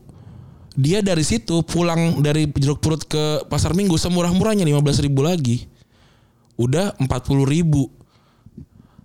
[0.79, 5.27] Dia dari situ pulang dari jeruk purut ke pasar minggu semurah murahnya lima belas ribu
[5.27, 5.67] lagi
[6.59, 7.87] udah empat puluh ribu.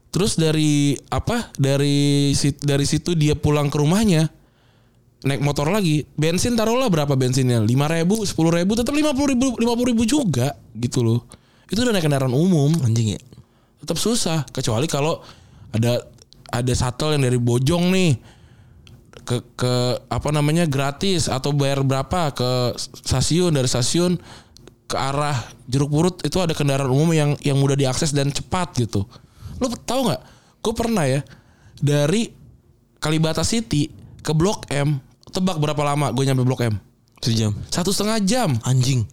[0.10, 1.54] Terus dari apa?
[1.54, 4.30] Dari dari situ dia pulang ke rumahnya
[5.24, 6.04] naik motor lagi.
[6.18, 7.64] Bensin taruhlah berapa bensinnya?
[7.64, 11.24] lima ribu sepuluh ribu tetap lima puluh ribu lima puluh ribu juga gitu loh.
[11.70, 12.74] Itu udah naik kendaraan umum.
[12.84, 13.22] Anjing ya.
[13.84, 15.20] tetap susah kecuali kalau
[15.76, 16.00] ada
[16.48, 18.16] ada shuttle yang dari Bojong nih
[19.28, 19.74] ke ke
[20.08, 24.16] apa namanya gratis atau bayar berapa ke stasiun dari stasiun
[24.94, 25.34] ke arah
[25.66, 29.10] jeruk purut itu ada kendaraan umum yang yang mudah diakses dan cepat gitu
[29.58, 30.22] lo tahu nggak
[30.62, 31.26] gue pernah ya
[31.76, 32.30] dari
[33.02, 33.90] Kalibata City
[34.22, 35.02] ke Blok M
[35.34, 36.78] tebak berapa lama gue nyampe Blok M
[37.20, 37.56] Sejam.
[37.72, 39.08] satu setengah jam Anjing.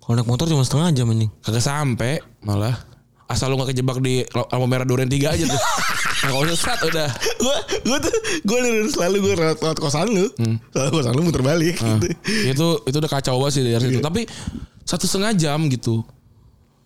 [0.00, 1.26] Kalau naik motor cuma setengah jam anjing.
[1.42, 2.78] Kagak sampai malah.
[3.26, 5.62] Asal lu gak kejebak di lampu merah duren 3 aja tuh.
[6.22, 7.10] Kalau udah set udah.
[7.42, 8.14] Gue gue tuh
[8.46, 10.30] gue dari selalu gue lewat, lewat kosan lu.
[10.70, 12.06] Selalu kosan lu muter balik Nah, gitu.
[12.54, 13.98] itu itu udah kacau banget sih dari situ.
[13.98, 14.30] Tapi
[14.86, 16.06] satu setengah jam gitu.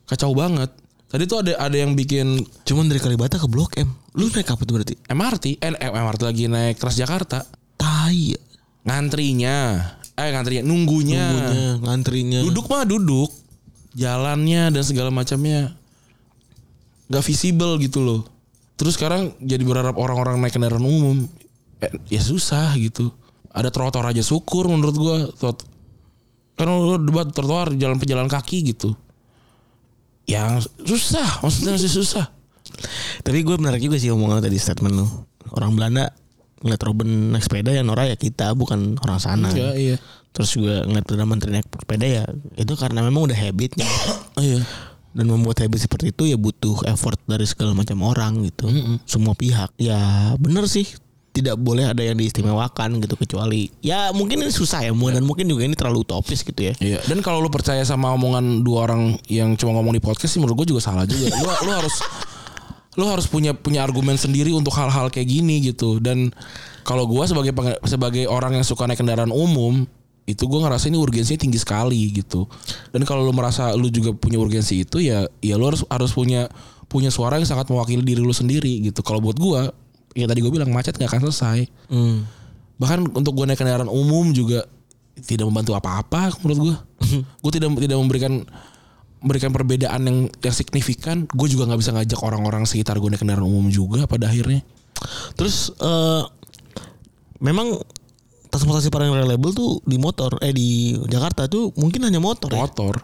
[0.09, 0.73] Kacau banget.
[1.11, 3.93] Tadi tuh ada ada yang bikin Cuman dari Kalibata ke Blok M.
[4.17, 4.95] Lu naik apa tuh berarti?
[5.11, 7.45] MRT, eh MRT lagi naik Transjakarta.
[7.77, 8.15] Tai.
[8.15, 8.41] ya.
[8.81, 9.59] Ngantrinya,
[10.17, 11.21] eh ngantrinya, nunggunya.
[11.21, 12.41] Tunggunya, ngantrinya.
[12.49, 13.31] Duduk mah duduk.
[13.91, 15.75] Jalannya dan segala macamnya
[17.11, 18.23] nggak visible gitu loh.
[18.79, 21.27] Terus sekarang jadi berharap orang-orang naik kendaraan umum
[21.83, 23.11] eh, ya susah gitu.
[23.51, 25.17] Ada trotoar aja syukur menurut gua.
[26.61, 28.93] Kan lu debat trotoar jalan pejalan kaki gitu.
[30.29, 32.29] Yang susah, maksudnya masih susah.
[33.25, 35.09] Tapi gue menarik juga sih omongan tadi statement lu.
[35.57, 36.13] Orang Belanda
[36.61, 39.49] ngeliat Robin naik sepeda ya Nora ya kita bukan orang sana.
[39.57, 39.97] Iya, iya.
[40.37, 42.25] Terus juga ngeliat Perdana Menteri naik sepeda ya
[42.61, 43.89] itu karena memang udah habitnya.
[44.41, 44.65] Iya.
[45.11, 48.71] Dan membuat habit seperti itu ya butuh effort dari segala macam orang gitu.
[49.05, 49.75] Semua pihak.
[49.77, 50.87] Ya bener sih.
[51.41, 55.65] Tidak boleh ada yang diistimewakan gitu kecuali ya mungkin ini susah ya dan mungkin juga
[55.65, 56.75] ini terlalu utopis gitu ya.
[56.77, 60.41] Iya, dan kalau lu percaya sama omongan dua orang yang cuma ngomong di podcast sih
[60.41, 61.33] menurut gue juga salah juga.
[61.33, 61.97] Lu lu harus
[62.99, 66.03] lu harus punya punya argumen sendiri untuk hal-hal kayak gini gitu.
[66.03, 66.35] Dan
[66.83, 67.55] kalau gua sebagai
[67.87, 69.87] sebagai orang yang suka naik kendaraan umum,
[70.27, 72.51] itu gua ngerasa ini urgensinya tinggi sekali gitu.
[72.91, 76.51] Dan kalau lu merasa lu juga punya urgensi itu ya ya lu harus harus punya
[76.91, 79.07] punya suara yang sangat mewakili diri lu sendiri gitu.
[79.07, 79.71] Kalau buat gua,
[80.15, 81.59] ya tadi gue bilang macet nggak akan selesai
[81.91, 82.27] Hmm.
[82.81, 84.67] bahkan untuk gue naik kendaraan umum juga
[85.21, 86.75] tidak membantu apa-apa menurut gue
[87.43, 88.43] gue tidak tidak memberikan
[89.21, 93.45] memberikan perbedaan yang yang signifikan gue juga nggak bisa ngajak orang-orang sekitar gue naik kendaraan
[93.45, 94.65] umum juga pada akhirnya
[95.33, 96.23] Terus eh
[97.41, 97.73] memang
[98.53, 102.61] transportasi paling reliable tuh di motor eh di Jakarta tuh mungkin hanya motor ya.
[102.61, 103.01] motor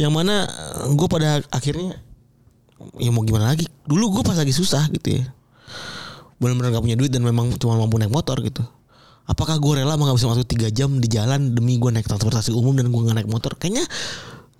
[0.00, 0.48] Yang mana
[0.96, 2.00] gue pada akhirnya
[2.96, 3.68] ya mau gimana lagi.
[3.84, 5.24] Dulu gue pas lagi susah gitu ya.
[6.40, 8.64] Benar-benar gak punya duit dan memang cuma mampu naik motor gitu.
[9.28, 12.88] Apakah gue rela menghabiskan waktu 3 jam di jalan demi gue naik transportasi umum dan
[12.88, 13.54] gue gak naik motor?
[13.60, 13.84] Kayaknya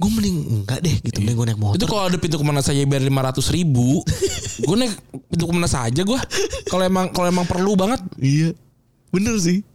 [0.01, 2.65] gue mending enggak deh gitu mending gue naik motor Itu kalau ada pintu ke mana
[2.65, 4.01] saja biar lima ratus ribu,
[4.69, 4.95] gue naik
[5.29, 6.21] pintu ke mana saja gue.
[6.69, 8.01] Kalau emang kalau emang perlu banget.
[8.21, 8.53] iya
[9.11, 9.67] bener sih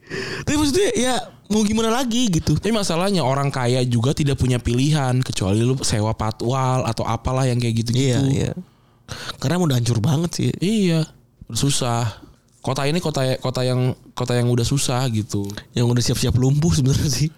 [0.48, 1.16] tapi maksudnya ya
[1.52, 6.16] mau gimana lagi gitu Tapi masalahnya orang kaya juga tidak punya pilihan kecuali lu sewa
[6.16, 8.16] patwal atau apalah yang kayak gitu-gitu.
[8.16, 8.52] iya iya
[9.38, 11.06] karena udah hancur banget sih Iya,
[11.52, 12.24] susah.
[12.66, 15.46] Kota ini kota kota yang kota yang udah susah gitu.
[15.78, 17.30] yang udah siap-siap lumpuh sebenarnya sih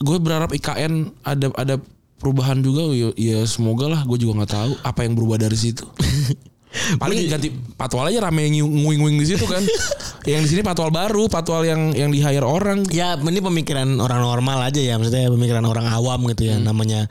[0.00, 1.76] Gue berharap IKN ada ada
[2.16, 5.84] perubahan juga ya, ya semoga lah gue juga nggak tahu apa yang berubah dari situ.
[7.02, 9.60] Paling ganti patwal aja rame nguing-nguing di situ kan.
[10.30, 12.88] yang di sini patwal baru, patwal yang yang di hire orang.
[12.88, 17.10] ya ini pemikiran orang normal aja ya maksudnya pemikiran orang awam gitu ya namanya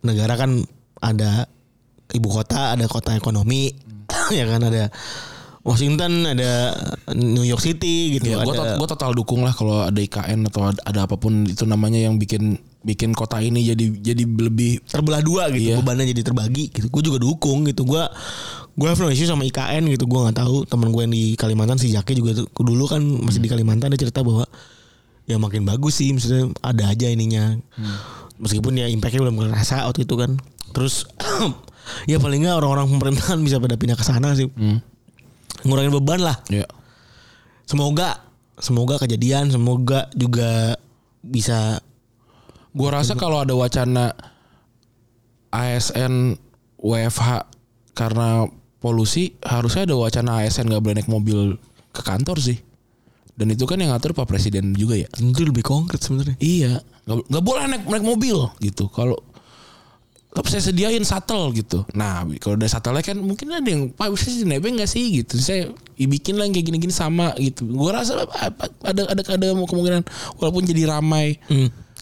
[0.00, 0.64] negara kan
[1.02, 1.50] ada
[2.16, 3.72] ibu kota ada kota ekonomi
[4.38, 4.88] ya kan ada
[5.62, 6.74] Washington ada
[7.14, 10.80] New York City gitu Ya, gue ada total dukung lah kalau ada IKN atau ada,
[10.82, 15.46] ada apa pun itu namanya yang bikin bikin kota ini jadi jadi lebih terbelah dua
[15.54, 15.78] gitu Iya.
[15.78, 16.90] bebannya jadi terbagi gitu.
[16.90, 18.02] Gue juga dukung gitu gue
[18.72, 21.78] gue have no issue sama IKN gitu gue nggak tahu teman gue yang di Kalimantan
[21.78, 24.42] si Jaki juga tuh dulu kan masih di Kalimantan dia cerita bahwa
[25.22, 27.54] ya makin bagus sih maksudnya ada aja ininya.
[28.36, 30.34] Meskipun ya impactnya belum kerasa waktu itu kan.
[30.74, 31.06] Terus
[32.10, 34.50] ya paling nggak orang-orang pemerintahan bisa pada pindah ke sana sih
[35.64, 36.66] ngurangin beban lah ya
[37.66, 38.20] semoga
[38.58, 40.76] semoga kejadian semoga juga
[41.22, 41.78] bisa
[42.72, 44.16] Gua rasa kalau ada wacana
[45.52, 46.40] ASN
[46.80, 47.44] WFH
[47.92, 48.48] karena
[48.80, 51.60] polusi harusnya ada wacana ASN nggak boleh naik mobil
[51.92, 52.56] ke kantor sih.
[53.36, 55.08] Dan itu kan yang ngatur Pak Presiden juga ya.
[55.08, 58.88] itu lebih konkret sebenarnya Iya, nggak boleh naik naik mobil gitu.
[58.88, 59.20] Kalau
[60.48, 61.84] saya sediain shuttle gitu.
[61.92, 65.36] Nah, kalau udah shuttle kan mungkin ada yang Pak bisa sih nebeng nggak sih gitu.
[65.36, 67.68] Saya bikin lah yang kayak gini-gini sama gitu.
[67.68, 68.24] Gua rasa
[68.80, 70.02] ada ada ada kemungkinan
[70.40, 71.36] walaupun jadi ramai.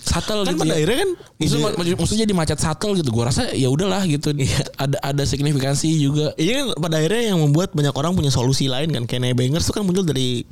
[0.01, 0.77] Shuttle kan gitu pada ya.
[0.81, 3.11] akhirnya kan Maksudnya, ide- maksud- maksudnya jadi macet shuttle gitu.
[3.11, 4.31] Gua rasa ya udahlah gitu.
[4.79, 6.31] Ada ada signifikansi juga.
[6.39, 9.75] Iya kan pada akhirnya yang membuat banyak orang punya solusi lain kan kayak nebengers tuh
[9.75, 10.47] kan muncul dari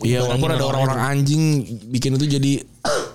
[0.00, 1.42] Iya, walaupun ada orang-orang anjing
[1.92, 2.52] bikin itu jadi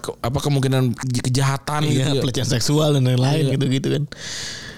[0.05, 1.99] ke- apa kemungkinan kejahatan gitu.
[1.99, 2.21] iya, ya.
[2.21, 3.53] pelecehan seksual dan lain-lain Iya.
[3.53, 4.03] gitu-gitu kan.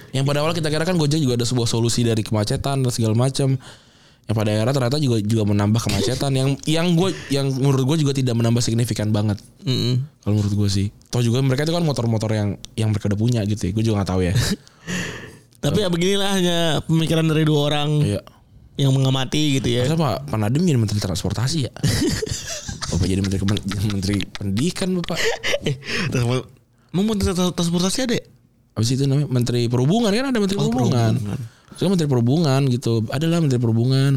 [0.08, 3.12] Yang pada awal kita kira kan Gojek juga ada sebuah solusi dari kemacetan dan segala
[3.12, 3.60] macam.
[4.24, 8.12] Yang pada akhirnya ternyata juga juga menambah kemacetan yang yang gue yang menurut gue juga
[8.12, 9.36] tidak menambah signifikan banget.
[9.62, 10.04] Mm-mm.
[10.18, 10.86] Kalau menurut gue sih.
[11.06, 13.72] Toh juga mereka itu kan motor-motor yang yang mereka udah punya gitu ya.
[13.72, 14.32] Gue juga nggak tahu ya.
[15.64, 18.20] Tapi ya beginilah hanya pemikiran dari dua orang Iya.
[18.78, 19.84] yang mengamati gitu ya.
[19.84, 21.72] Masa Pak Pak Nadiem jadi Menteri Transportasi ya?
[22.98, 23.40] Bapak jadi Menteri
[23.94, 25.16] Menteri Pendidikan Bapak.
[25.62, 25.76] Eh,
[26.88, 28.24] Emang menteri trans- transportasi ada ya?
[28.74, 31.12] Habis itu namanya Menteri Perhubungan kan ada Menteri Oh, Perhubungan.
[31.14, 31.40] perhubungan.
[31.78, 32.92] Menteri Perhubungan gitu.
[33.08, 34.12] Adalah Menteri Perhubungan.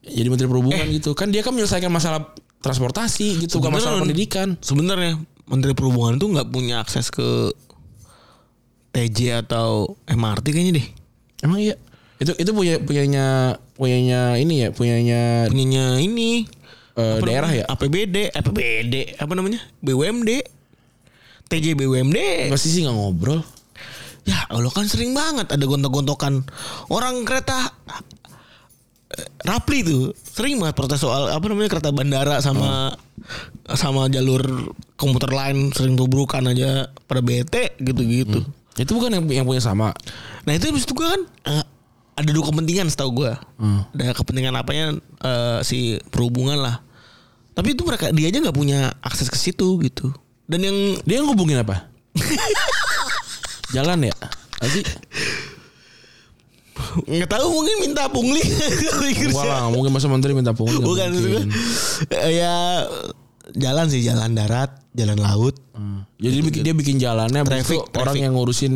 [0.00, 1.10] Jadi Menteri Perhubungan gitu.
[1.14, 2.30] Kan dia kan menyelesaikan masalah
[2.60, 4.56] transportasi gitu, bukan masalah pendidikan.
[4.60, 7.52] Sebenarnya Menteri Perhubungan tuh nggak punya akses ke
[8.90, 10.86] TJ atau MRT kayaknya deh.
[11.42, 11.74] Emang iya.
[12.20, 13.26] Itu itu punya punyanya
[13.74, 16.44] punyanya ini ya, punyanya Punyanya ini
[17.00, 17.64] eh, apa daerah namanya?
[17.66, 17.74] ya.
[17.74, 19.60] APBD, APBD, apa namanya?
[19.80, 20.30] BUMD.
[21.50, 22.18] TJ BUMD.
[22.52, 23.42] Pasti sih nggak ngobrol.
[24.28, 26.44] Ya Allah kan sering banget ada gontok-gontokan
[26.92, 27.72] orang kereta
[29.16, 32.94] eh, Rapli tuh sering banget protes soal apa namanya kereta bandara sama
[33.74, 38.44] sama jalur komuter lain sering tubrukan aja pada bete gitu-gitu.
[38.78, 39.90] Itu bukan yang yang punya sama.
[40.46, 41.64] Nah itu habis itu gue kan eh,
[42.16, 43.32] ada dua kepentingan setahu gue.
[43.96, 44.86] Ada kepentingan apanya
[45.24, 46.84] eh, si perhubungan lah.
[47.60, 50.08] Tapi itu mereka dia aja nggak punya akses ke situ gitu.
[50.48, 51.92] Dan yang Dia ngubungin apa?
[53.76, 54.16] Jalan ya?
[54.64, 54.80] Sih?
[56.80, 58.40] nggak tahu mungkin minta pungli.
[59.36, 60.80] Wah mungkin masa menteri minta pungli.
[60.80, 61.12] Bukan
[62.32, 62.88] ya
[63.52, 65.60] jalan sih jalan darat, jalan laut.
[65.76, 66.08] Hmm.
[66.16, 68.24] Jadi dia bikin, dia bikin jalannya, Traffic, itu orang traffic.
[68.24, 68.72] yang ngurusin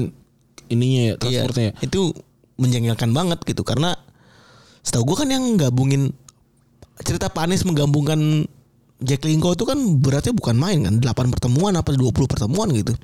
[0.69, 1.71] ininya ya, transportnya.
[1.81, 2.01] Iya, itu
[2.61, 3.97] menjengkelkan banget gitu karena
[4.85, 6.13] setahu gue kan yang gabungin
[7.03, 8.47] cerita Panis menggabungkan
[9.05, 12.97] Jack Linko itu kan beratnya bukan main kan 8 pertemuan apa 20 pertemuan gitu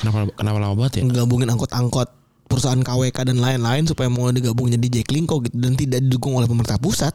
[0.00, 1.02] Kenapa kenapa lama banget ya?
[1.04, 2.08] menggabungin angkot-angkot
[2.44, 6.46] perusahaan KWK dan lain-lain supaya mau digabung jadi Jack Linko gitu dan tidak didukung oleh
[6.46, 7.12] pemerintah pusat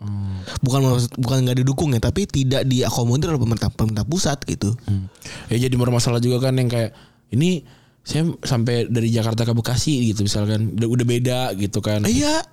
[0.00, 0.40] Hmm.
[0.64, 0.80] bukan
[1.20, 5.12] bukan nggak didukung ya tapi tidak diakomodir oleh pemerintah pemerintah pusat gitu Hmm.
[5.52, 6.96] Ya jadi bermasalah juga kan yang kayak
[7.30, 7.68] ini
[8.00, 12.00] saya sampai dari Jakarta ke Bekasi gitu misalkan udah, udah beda gitu kan.
[12.02, 12.48] Iya.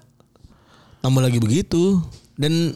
[1.00, 2.04] Tambah lagi begitu.
[2.36, 2.76] Dan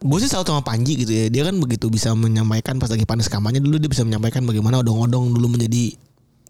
[0.00, 1.28] gue sih salut sama Panji gitu ya.
[1.28, 5.36] Dia kan begitu bisa menyampaikan pas lagi panas kampanye dulu dia bisa menyampaikan bagaimana odong-odong
[5.36, 5.94] dulu menjadi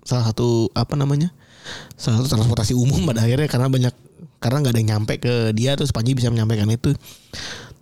[0.07, 1.35] salah satu apa namanya?
[1.99, 3.95] Salah satu transportasi umum pada akhirnya karena banyak
[4.41, 6.95] karena nggak ada yang nyampe ke dia terus Panji bisa menyampaikan itu.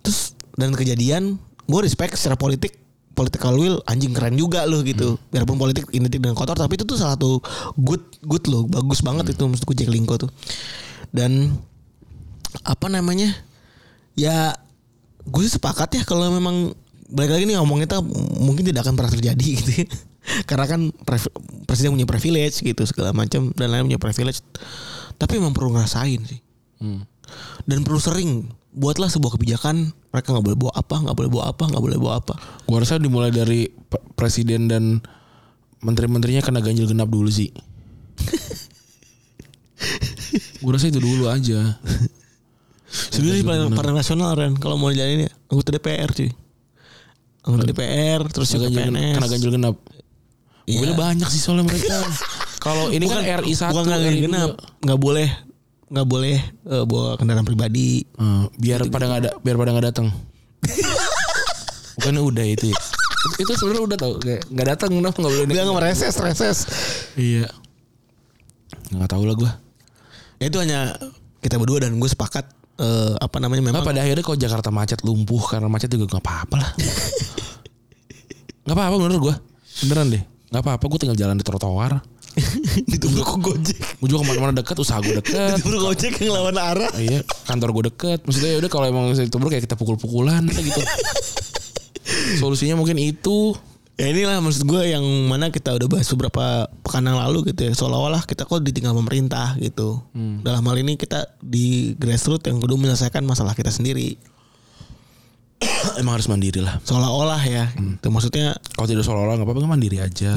[0.01, 1.37] Terus dan kejadian
[1.69, 2.75] gue respect secara politik
[3.13, 5.21] political will anjing keren juga loh gitu.
[5.29, 7.43] Biarpun politik identik dengan kotor tapi itu tuh salah satu
[7.77, 10.31] good good loh, bagus banget itu maksudku Jack Linko tuh.
[11.13, 11.51] Dan
[12.65, 13.35] apa namanya?
[14.17, 14.57] Ya
[15.29, 16.73] gue sih sepakat ya kalau memang
[17.09, 18.01] balik lagi nih ngomong kita
[18.37, 19.87] mungkin tidak akan pernah terjadi gitu ya.
[20.45, 20.93] Karena kan
[21.65, 24.45] presiden punya privilege gitu segala macam dan lain punya privilege.
[25.17, 26.41] Tapi memang perlu ngerasain sih.
[27.65, 31.63] Dan perlu sering buatlah sebuah kebijakan mereka nggak boleh bawa apa nggak boleh bawa apa
[31.73, 32.33] nggak boleh bawa apa
[32.69, 33.65] Gua rasa dimulai dari
[34.13, 35.01] presiden dan
[35.81, 37.49] menteri-menterinya kena ganjil genap dulu sih.
[40.61, 41.57] Gua rasa itu dulu aja.
[42.89, 46.29] sebenarnya pada, pada nasional Ren kalau mau jalanin ya anggota DPR cuy
[47.45, 49.75] anggota DPR terus juga ganjil, PNS kena ganjil genap.
[50.65, 50.77] Iya.
[50.77, 51.97] Mobilnya banyak sih soalnya mereka.
[52.65, 54.51] Kalau ini kan RI 1 bukan RI genap
[54.83, 55.27] nggak boleh
[55.89, 58.05] nggak boleh eh, bawa kendaraan pribadi
[58.53, 60.07] biar pada nggak ada biar pada nggak datang.
[61.97, 62.77] Bukannya udah itu ya.
[63.39, 66.57] Itu sebenarnya udah tau kayak nggak datang kenapa nggak boleh dia nggak mereses reses
[67.15, 67.47] Iya.
[68.93, 69.51] Nggak tahu lah gua.
[70.39, 70.95] ya itu hanya
[71.43, 72.47] kita berdua dan gue sepakat
[72.79, 76.23] eh, apa namanya memang Nah, pada akhirnya kalau Jakarta macet lumpuh karena macet juga nggak
[76.23, 76.71] apa-apa lah.
[78.69, 79.35] Nggak apa-apa menurut gua.
[79.81, 80.23] Beneran deh.
[80.53, 82.05] Nggak apa-apa gue tinggal jalan di trotoar.
[82.93, 85.33] ditubruk gojek Gue juga ke mana-mana deket, usaha gue deket.
[85.57, 88.19] ditubruk gojek yang lawan arah Iya, kantor gue deket.
[88.29, 90.81] Maksudnya udah kalau emang itu kayak kita pukul-pukulan gitu.
[92.37, 93.57] Solusinya mungkin itu.
[93.99, 97.75] Ya inilah maksud gue yang mana kita udah bahas beberapa pekan yang lalu gitu ya
[97.75, 99.99] Seolah-olah kita kok ditinggal pemerintah gitu
[100.39, 104.15] Dalam hal ini kita di grassroots yang kedua menyelesaikan masalah kita sendiri
[105.99, 106.79] emang harus mandiri lah.
[106.83, 108.07] Seolah-olah ya gitu.
[108.07, 110.35] Maksudnya Kalau tidak seolah-olah nggak apa-apa mandiri aja.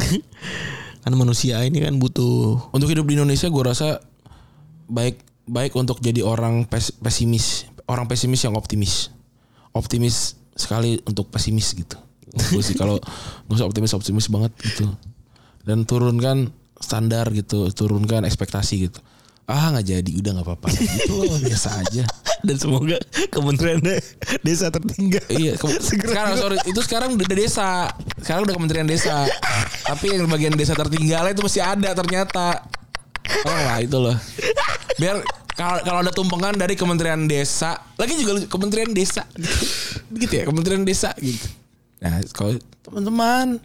[1.03, 3.98] kan manusia ini kan butuh untuk hidup di Indonesia gue rasa
[4.87, 5.18] baik
[5.51, 9.11] baik untuk jadi orang pes- pesimis, orang pesimis yang optimis.
[9.75, 11.98] Optimis sekali untuk pesimis gitu.
[12.33, 12.97] Gue sih kalau
[13.47, 14.88] nggak usah optimis optimis banget gitu.
[15.62, 18.99] Dan turunkan standar gitu, turunkan ekspektasi gitu.
[19.45, 20.66] Ah nggak jadi, udah nggak apa-apa.
[20.71, 22.05] Gitu loh, biasa aja.
[22.47, 22.99] Dan semoga
[23.31, 24.03] kementerian de-
[24.42, 27.87] desa tertinggal Iya, ke- sekarang sorry, itu sekarang udah desa.
[28.18, 29.27] Sekarang udah Kementerian Desa.
[29.83, 32.66] Tapi yang bagian desa tertinggal itu masih ada ternyata.
[33.47, 34.14] Oh lah itu loh.
[34.99, 35.23] Biar
[35.55, 39.62] kalau kalau ada tumpengan dari Kementerian Desa, lagi juga Kementerian Desa gitu.
[40.18, 41.47] Gitu ya, Kementerian Desa gitu.
[42.03, 43.62] Nah, kalau teman-teman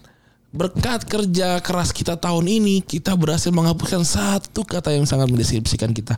[0.47, 6.15] berkat kerja keras kita tahun ini kita berhasil menghapuskan satu kata yang sangat mendeskripsikan kita.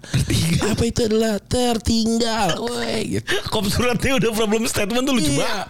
[0.64, 2.60] Apa itu adalah tertinggal.
[2.62, 3.26] Woi, gitu.
[3.50, 5.40] Kop suratnya udah problem statement tuh lucu Iya.
[5.42, 5.68] banget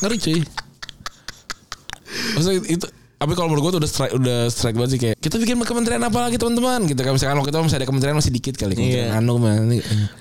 [0.00, 0.40] Ngeri cuy.
[2.34, 2.86] Maksudnya itu
[3.20, 6.00] tapi kalau menurut gue tuh udah strike udah strike banget sih kayak kita bikin kementerian
[6.00, 9.12] apa lagi teman-teman gitu kan misalkan waktu itu masih ada kementerian masih dikit kali kementerian
[9.12, 9.20] Iya.
[9.20, 9.36] anu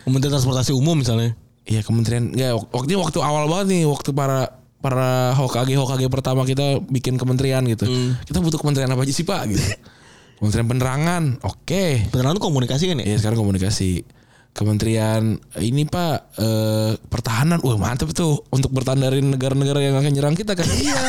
[0.04, 1.32] Kementerian transportasi umum misalnya
[1.70, 6.82] iya kementerian ya waktu waktu awal banget nih waktu para para Hokage Hokage pertama kita
[6.90, 7.86] bikin kementerian gitu
[8.26, 9.62] kita butuh kementerian apa aja sih pak gitu
[10.42, 14.08] kementerian penerangan oke Beneran lu komunikasi kan ya Iya sekarang komunikasi
[14.50, 20.36] Kementerian ini Pak eh, pertahanan, wah mantep tuh untuk bertahan dari negara-negara yang akan nyerang
[20.36, 20.66] kita kan.
[20.80, 21.00] Iya.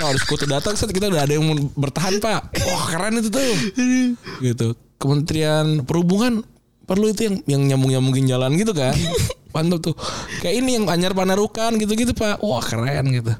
[0.00, 2.58] Kalau harus kutu datang, set kita udah ada yang bertahan Pak.
[2.58, 3.54] Wah keren itu tuh.
[4.42, 4.74] Gitu.
[4.98, 6.42] Kementerian Perhubungan
[6.88, 8.96] perlu itu yang yang nyambung nyambungin jalan gitu kan.
[9.54, 9.94] Mantap tuh.
[10.40, 12.40] Kayak ini yang anyar panarukan gitu-gitu Pak.
[12.40, 13.32] Wah keren gitu.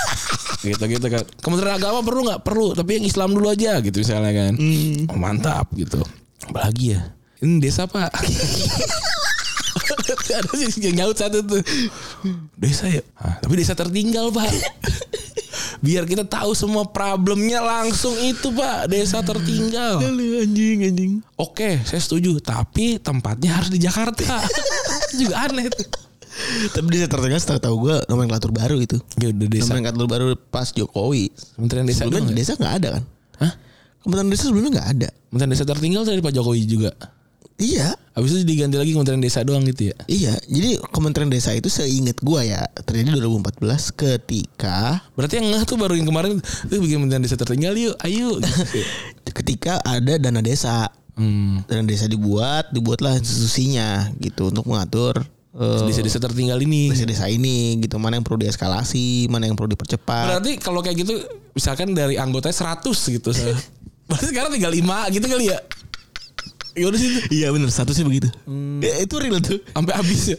[0.74, 1.22] gitu gitu kan.
[1.38, 2.42] Kementerian Agama perlu nggak?
[2.42, 2.74] Perlu.
[2.74, 4.52] Tapi yang Islam dulu aja gitu misalnya kan.
[5.06, 6.02] Oh, mantap gitu.
[6.50, 7.14] Apalagi ya.
[7.40, 8.10] Ini desa pak.
[10.30, 11.62] Ada sih yang nyaut satu tuh.
[12.54, 13.02] Desa ya.
[13.18, 14.50] Ah, tapi desa tertinggal pak.
[15.80, 18.86] Biar kita tahu semua problemnya langsung itu pak.
[18.86, 20.00] Desa tertinggal.
[20.04, 22.36] anjing anjing Oke, saya setuju.
[22.38, 24.44] Tapi tempatnya harus di Jakarta.
[25.08, 25.88] Itu juga aneh tuh.
[26.70, 29.74] Tapi desa tertinggal setahu tahu gue nomenklatur baru itu Ya udah desa.
[29.74, 32.38] Nomenklatur baru pas Jokowi Kementerian desa Sebelumnya ya?
[32.38, 33.04] desa nggak ada kan
[33.42, 33.52] Hah?
[34.00, 36.90] Kementerian desa sebelumnya nggak ada Kementerian desa tertinggal dari Pak Jokowi juga.
[37.60, 39.96] Iya Habis itu diganti lagi Kementerian Desa doang gitu ya.
[40.10, 43.62] Iya, jadi Kementerian Desa itu seingat gua ya terjadi 2014
[43.94, 48.36] ketika Berarti yang ngeh tuh baru yang kemarin tuh bikin Kementerian Desa tertinggal yuk, ayo.
[49.20, 49.30] Gitu.
[49.30, 50.90] ketika ada dana desa.
[51.14, 51.62] Hmm.
[51.64, 55.20] Dana desa dibuat, dibuatlah institusinya gitu untuk mengatur
[55.52, 56.88] eh, Desa-desa tertinggal ini.
[56.90, 60.34] desa-desa ini gitu mana yang perlu dieskalasi, mana yang perlu dipercepat.
[60.34, 61.14] Berarti kalau kayak gitu
[61.52, 63.30] misalkan dari anggotanya 100 gitu.
[64.08, 65.58] Berarti sekarang tinggal 5 gitu kali ya.
[66.72, 68.28] Ya udah sih Iya benar, statusnya begitu.
[68.80, 69.58] Ya, itu real tuh.
[69.68, 70.38] sampai habis ya.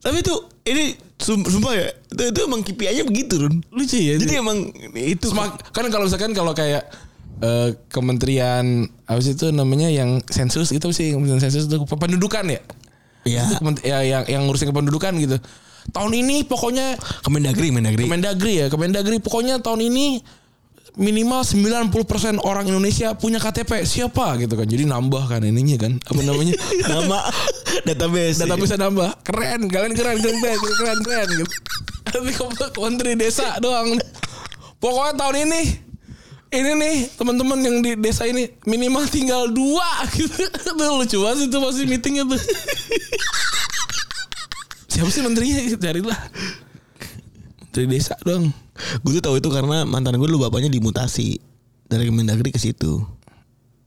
[0.00, 0.32] Tapi itu
[0.64, 0.84] ini
[1.16, 3.60] sum- sumpah ya, itu, itu emang KPI-nya begitu, Run.
[3.68, 4.16] Lucu ya.
[4.16, 6.88] Jadi emang itu Semak- kan kalau misalkan kalau kayak
[7.38, 8.64] eh, kementerian
[9.04, 12.60] apa sih itu namanya yang sensus itu sih kementerian sensus itu pendudukan ya
[13.20, 13.44] Iya.
[13.50, 15.36] Itu ya yang yang ngurusin kependudukan gitu
[15.90, 18.04] tahun ini pokoknya Kemendagri, Kemendagri.
[18.04, 20.20] Kemendagri ya, Kemendagri pokoknya tahun ini
[20.98, 23.84] minimal 90% orang Indonesia punya KTP.
[23.86, 24.66] Siapa gitu kan.
[24.66, 25.92] Jadi nambah kan ininya kan.
[26.02, 26.54] Apa namanya?
[26.90, 27.18] Nama
[27.86, 28.42] database.
[28.42, 29.10] Database nambah.
[29.22, 31.54] Keren, kalian keren, keren, keren, keren, keren gitu.
[32.10, 32.30] Tapi
[32.80, 33.94] menteri desa doang.
[34.80, 35.60] Pokoknya tahun ini
[36.50, 40.34] ini nih teman-teman yang di desa ini minimal tinggal dua gitu.
[40.34, 42.40] Itu lucu banget itu pasti meetingnya tuh.
[44.90, 45.62] Siapa sih menterinya?
[45.78, 46.20] Carilah.
[47.62, 48.50] Menteri desa doang.
[49.00, 51.38] Gue tuh tahu itu karena mantan gue dulu bapaknya dimutasi
[51.84, 53.02] dari Kemendagri ke situ.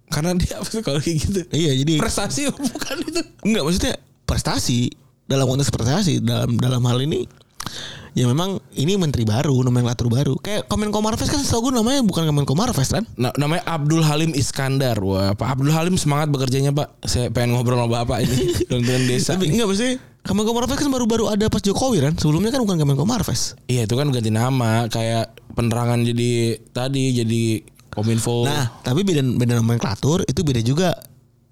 [0.07, 1.39] Karena dia apa sih kalau kayak gitu?
[1.49, 3.21] Iya, jadi Prestasi bukan itu.
[3.43, 7.25] enggak maksudnya prestasi dalam konteks prestasi dalam dalam hal ini
[8.13, 12.23] ya memang ini menteri baru nomenklatur baru kayak Kemenko Marves kan setahu gue namanya bukan
[12.23, 14.99] Kemenko Marves kan Nah, namanya Abdul Halim Iskandar.
[14.99, 17.01] Wah, Pak Abdul Halim semangat bekerjanya, Pak.
[17.03, 18.37] Saya pengen ngobrol sama Bapak ini
[18.69, 19.33] dengan desa.
[19.33, 23.03] tapi enggak maksudnya Kemenko Marves kan baru-baru ada pas Jokowi kan sebelumnya kan bukan Kemenko
[23.03, 26.31] Marves Iya, itu kan ganti nama kayak penerangan jadi
[26.71, 27.43] tadi jadi
[27.91, 28.41] Kominfo.
[28.43, 30.89] nah tapi beda beda nomenklatur itu beda juga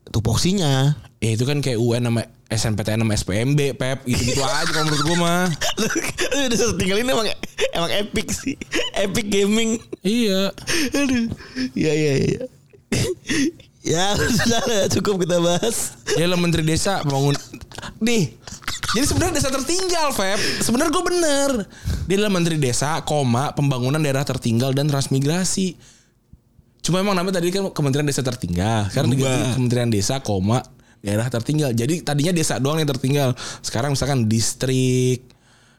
[0.08, 5.04] tupoksinya Ya itu kan kayak UN sama SNPTN sama SPMB, Pep, gitu-gitu aja kalau menurut
[5.06, 5.46] gua mah.
[6.50, 7.30] Udah tinggal ini emang
[7.72, 8.58] emang epic sih
[8.92, 10.50] epic gaming Iya.
[10.92, 11.30] aduh
[11.78, 12.44] ya ya ya
[13.86, 17.38] ya sudah cukup kita bahas Dia lah menteri desa bangun
[18.02, 18.34] nih.
[18.92, 20.40] Jadi sebenarnya desa tertinggal, Feb.
[20.60, 21.50] Sebenarnya gue bener.
[22.12, 25.80] Dia adalah menteri desa, koma pembangunan daerah tertinggal dan transmigrasi.
[26.82, 28.90] Cuma emang namanya tadi kan Kementerian Desa Tertinggal.
[28.90, 29.54] Sekarang diganti.
[29.54, 30.66] Kementerian Desa, koma
[31.00, 31.72] daerah tertinggal.
[31.72, 33.38] Jadi tadinya desa doang yang tertinggal.
[33.62, 35.30] Sekarang misalkan distrik,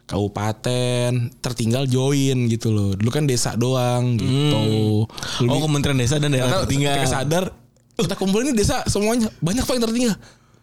[0.06, 2.90] kabupaten, tertinggal join gitu loh.
[2.94, 5.06] Dulu kan desa doang gitu.
[5.46, 7.44] oh Kementerian Desa dan daerah tertinggal ketika sadar
[7.92, 10.16] kita kumpulin ini desa semuanya banyak pak yang tertinggal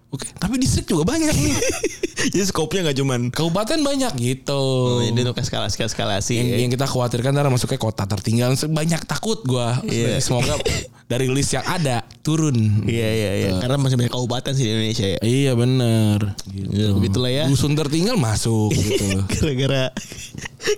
[0.09, 1.53] oke tapi distrik juga banyak nih.
[2.35, 4.59] Jadi skopnya nggak cuman kabupaten banyak gitu.
[4.59, 8.51] Oh, ini untuk eskalasi eskalasi yang, yang kita khawatirkan ntar masuknya kota tertinggal.
[8.57, 9.79] Banyak takut gua.
[9.85, 10.19] Iya.
[10.19, 10.59] semoga
[11.07, 12.83] dari list yang ada turun.
[12.85, 13.49] Iya iya iya.
[13.57, 15.19] Karena masih banyak kabupaten sih di Indonesia ya.
[15.23, 16.19] iya bener.
[16.45, 16.69] Gitu.
[16.75, 17.43] Ya, begitulah ya.
[17.47, 19.23] dusun tertinggal masuk gitu.
[19.25, 19.95] Gara-gara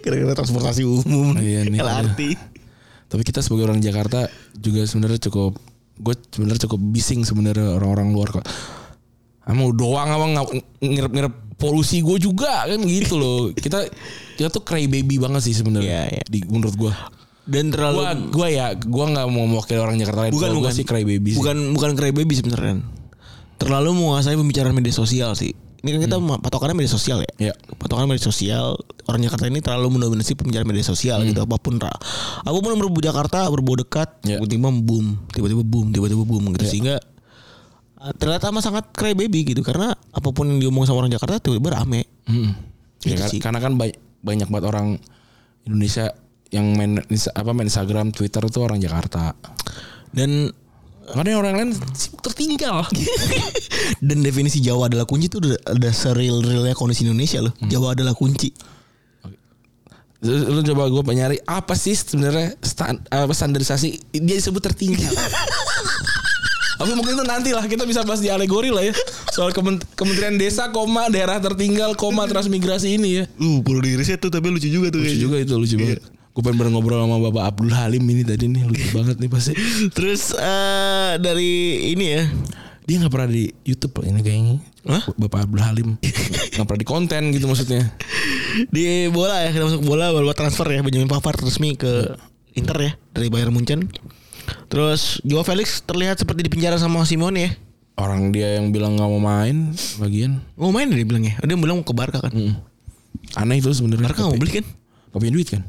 [0.06, 2.22] gara-gara transportasi umum, Iya nih, LRT.
[3.12, 5.58] tapi kita sebagai orang Jakarta juga sebenarnya cukup
[6.00, 8.46] gue sebenarnya cukup bising sebenarnya orang-orang luar kok
[9.45, 10.32] Emang lu doang emang
[10.82, 13.39] ngira-ngira polusi gue juga kan gitu loh.
[13.54, 13.86] Kita
[14.38, 16.10] kita tuh cry baby banget sih sebenarnya.
[16.10, 16.23] Iya, iya.
[16.25, 16.93] Di menurut gue.
[17.41, 20.34] Dan terlalu Gua gua ya gua nggak mau mewakili orang Jakarta lain.
[20.34, 21.41] bukan bukan sih cry baby sih.
[21.41, 22.86] Bukan bukan cry baby sebenarnya.
[23.58, 25.54] Terlalu menguasai pembicaraan media sosial sih.
[25.82, 27.34] Ini kan kita patokannya media sosial ya.
[27.49, 27.54] Iya.
[27.82, 28.77] Patokan media sosial
[29.10, 31.89] orang Jakarta ini terlalu mendominasi pembicaraan media sosial gitu apa pun ra.
[32.45, 34.38] Apa pun yang berbau Jakarta berbau dekat Iya.
[34.38, 37.01] tiba-tiba boom, tiba-tiba boom, tiba-tiba boom gitu sehingga
[38.02, 41.38] uh, ternyata amat sangat cry baby gitu karena apa pun yang diomong sama orang Jakarta
[41.38, 42.04] tiba-tiba rame.
[42.26, 42.52] Mm.
[43.02, 43.40] Ya, Gitu sih.
[43.42, 44.88] karena kan banyak, banyak banget orang
[45.66, 46.14] Indonesia
[46.50, 47.00] yang main
[47.34, 49.34] apa main Instagram, Twitter tuh orang Jakarta.
[50.12, 50.52] Dan
[51.02, 51.72] Karena orang lain
[52.24, 52.88] tertinggal.
[54.08, 57.52] dan definisi Jawa adalah kunci itu udah ada seril-realnya kondisi Indonesia loh.
[57.68, 58.48] Jawa adalah kunci.
[60.22, 65.10] Lu coba gue nyari apa sih sebenarnya stan- apa standarisasi dia disebut tertinggal.
[66.82, 68.94] Tapi mungkin itu nanti lah kita bisa bahas di alegori lah ya
[69.30, 73.24] soal kemen- Kementerian Desa, koma daerah tertinggal, koma transmigrasi ini ya.
[73.38, 75.00] Uh, perlu di riset tuh tapi lucu juga tuh.
[75.00, 76.02] Lucu juga itu lucu banget.
[76.32, 79.54] Gue pengen bener ngobrol sama Bapak Abdul Halim ini tadi nih lucu banget nih pasti.
[79.91, 81.52] Terus eh dari
[81.91, 82.24] ini ya.
[82.82, 84.56] Dia nggak pernah di YouTube loh ini kayaknya.
[84.89, 85.04] Hah?
[85.13, 85.89] Bapak Abdul Halim
[86.52, 87.86] nggak pernah di konten gitu maksudnya.
[88.76, 92.20] Di bola ya kita masuk bola baru transfer ya Benjamin Pavard resmi ke
[92.52, 93.88] Inter ya dari Bayern Munchen.
[94.72, 97.52] Terus Joao Felix terlihat seperti di penjara sama Simone ya.
[98.00, 100.42] Orang dia yang bilang nggak mau main bagian.
[100.56, 101.36] Mau main dia bilang ya.
[101.44, 102.32] Dia bilang mau ke Barca kan.
[102.34, 102.56] Mm.
[103.38, 104.08] Aneh itu sebenarnya.
[104.10, 104.66] Barca mau beli kan?
[105.12, 105.64] Gak punya duit kan?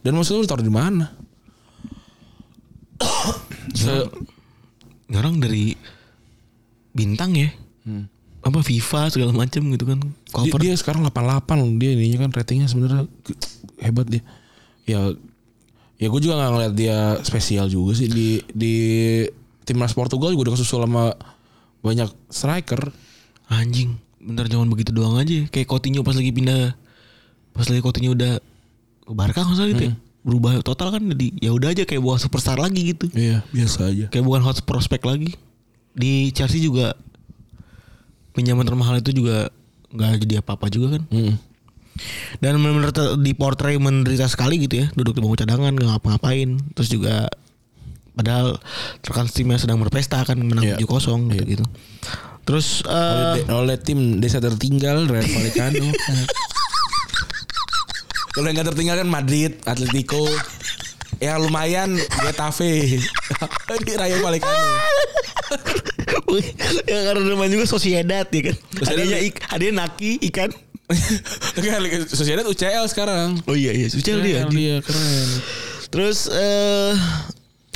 [0.00, 1.12] Dan maksudnya lu taruh di mana?
[3.76, 4.10] Se-
[5.12, 5.76] orang dari
[6.92, 7.50] bintang ya.
[8.42, 9.98] Apa FIFA segala macam gitu kan.
[10.00, 11.68] dia, Cover dia sekarang 88 loh.
[11.76, 13.04] Dia ininya kan ratingnya sebenarnya
[13.82, 14.22] hebat dia.
[14.88, 15.12] Ya
[15.98, 18.74] ya gue juga gak ngeliat dia spesial juga sih di di
[19.66, 21.12] timnas Portugal juga udah kesusul sama
[21.82, 22.94] banyak striker.
[23.48, 23.96] anjing.
[24.20, 25.48] Bentar jangan begitu doang aja.
[25.48, 26.76] Kayak Coutinho pas lagi pindah
[27.56, 28.36] pas lagi Coutinho udah
[29.08, 29.94] ke Barca nggak salah gitu ya.
[30.20, 33.08] Berubah total kan jadi ya udah aja kayak bukan superstar lagi gitu.
[33.16, 34.06] Iya biasa aja.
[34.12, 35.32] kayak bukan hot prospect lagi
[35.96, 36.92] di Chelsea juga
[38.36, 39.48] pinjaman termahal itu juga
[39.90, 41.34] nggak jadi apa-apa juga kan Mm.
[42.38, 46.88] Dan benar-benar di portray menderita sekali gitu ya duduk di bangku cadangan nggak ngapa-ngapain terus
[46.88, 47.26] juga
[48.14, 48.58] padahal
[49.06, 50.82] rekan timnya sedang berpesta kan menang Iya.
[50.82, 51.64] 7-0 gitu, gitu.
[52.42, 55.88] terus Oleh, eh oleh tim desa tertinggal Real Vallecano.
[58.28, 60.22] Kalau yang gak tertinggal kan Madrid, Atletico.
[61.18, 63.02] ya lumayan Getafe.
[63.82, 64.70] Ini Rayo Vallecano.
[66.90, 68.56] ya karena namanya juga Sociedad ya kan.
[68.86, 69.26] Hadiahnya ya.
[69.26, 70.54] ik, hadiahnya naki ikan.
[70.88, 73.36] Kan Sociedad UCL sekarang.
[73.44, 74.48] Oh iya iya, Sociedad dia.
[74.48, 75.28] Dia keren.
[75.92, 76.96] Terus eh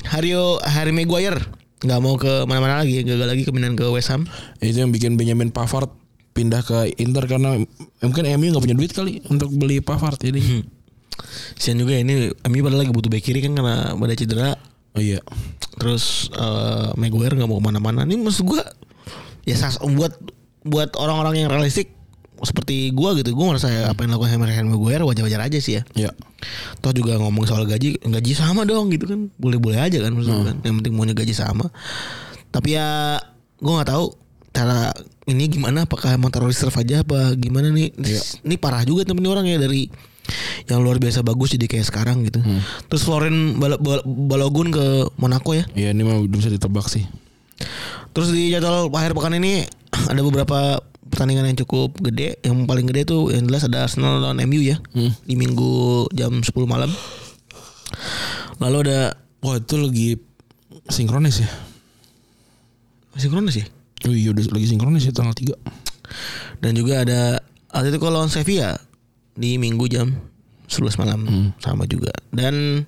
[0.09, 1.41] Hario Harry Maguire
[1.83, 4.25] nggak mau ke mana-mana lagi, gagal lagi kepindahan ke West Ham.
[4.63, 5.91] Itu yang bikin Benjamin Pavard
[6.33, 7.61] pindah ke Inter karena
[8.01, 10.65] mungkin MU nggak punya duit kali untuk beli Pavard jadi.
[11.61, 14.57] Sian juga ya, ini MU padahal lagi butuh back kiri kan karena pada cedera.
[14.97, 15.21] Oh iya.
[15.77, 18.09] Terus eh Maguire nggak mau ke mana-mana.
[18.09, 18.65] Ini maksud gua
[19.43, 20.15] ya sas buat
[20.63, 21.91] buat orang-orang yang realistik
[22.43, 23.33] seperti gua gitu.
[23.33, 25.83] Gua merasa ya, apa yang dilakukan Harry Maguire wajar-wajar aja sih ya.
[25.95, 26.11] Ya.
[26.79, 29.31] Toh juga ngomong soal gaji, gaji sama dong gitu kan.
[29.39, 30.57] Boleh-boleh aja kan maksud gua kan.
[30.63, 31.71] Yang penting maunya gaji sama.
[32.51, 33.19] Tapi ya
[33.59, 34.05] gua nggak tahu
[34.53, 34.93] cara
[35.25, 37.95] ini gimana apakah emang taruh reserve aja apa gimana nih.
[38.43, 39.87] Ini parah juga temen orang ya dari
[40.67, 42.39] yang luar biasa bagus jadi kayak sekarang gitu.
[42.87, 44.85] Terus Floren Bal- Bal- Balogun ke
[45.17, 45.67] Monaco ya.
[45.73, 47.07] Iya ini mah belum bisa ditebak sih.
[48.13, 49.65] Terus di jadwal akhir pekan ini
[50.11, 50.79] ada beberapa
[51.13, 52.41] pertandingan yang cukup gede.
[52.41, 54.81] Yang paling gede tuh yang jelas ada Arsenal lawan MU ya.
[55.29, 56.89] Di Minggu jam 10 malam.
[58.59, 59.01] Lalu ada
[59.43, 60.09] Wah itu lagi
[60.87, 61.51] sinkronis ya.
[63.13, 63.67] masih kronis ya?
[64.07, 66.63] Oh iya udah lagi sinkronis ya tanggal 3.
[66.63, 67.43] Dan juga ada
[67.75, 68.79] Atletico lawan Sevilla
[69.35, 70.15] di Minggu jam
[70.71, 71.21] 11 malam
[71.59, 72.15] sama juga.
[72.31, 72.87] Dan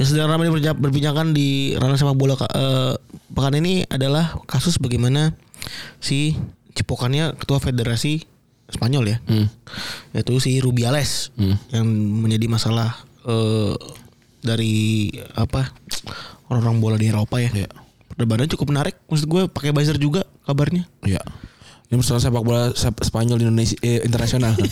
[0.00, 2.96] yang sedang ramai berbincangkan di ranah sepak bola eh,
[3.36, 5.36] pekan ini adalah kasus bagaimana
[6.00, 6.32] si
[6.78, 8.22] cipokannya ketua federasi
[8.68, 9.48] Spanyol ya, Hmm.
[10.12, 11.32] yaitu si Rubiales
[11.72, 11.88] yang
[12.20, 13.74] menjadi masalah eh,
[14.38, 15.72] dari apa
[16.46, 17.48] orang-orang bola di Eropa ya.
[17.50, 17.68] Iya.
[18.12, 18.94] Perdebatannya cukup menarik.
[19.08, 20.84] Maksud gue pakai buzzer juga kabarnya.
[21.00, 21.24] Iya.
[21.88, 24.52] Ini masalah sepak bola sep- Spanyol di Indonesia eh, internasional.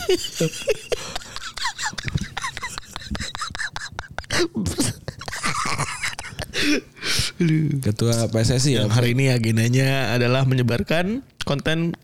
[7.81, 8.83] Ketua PSSI ya.
[8.89, 11.95] Hari ini agendanya adalah menyebarkan konten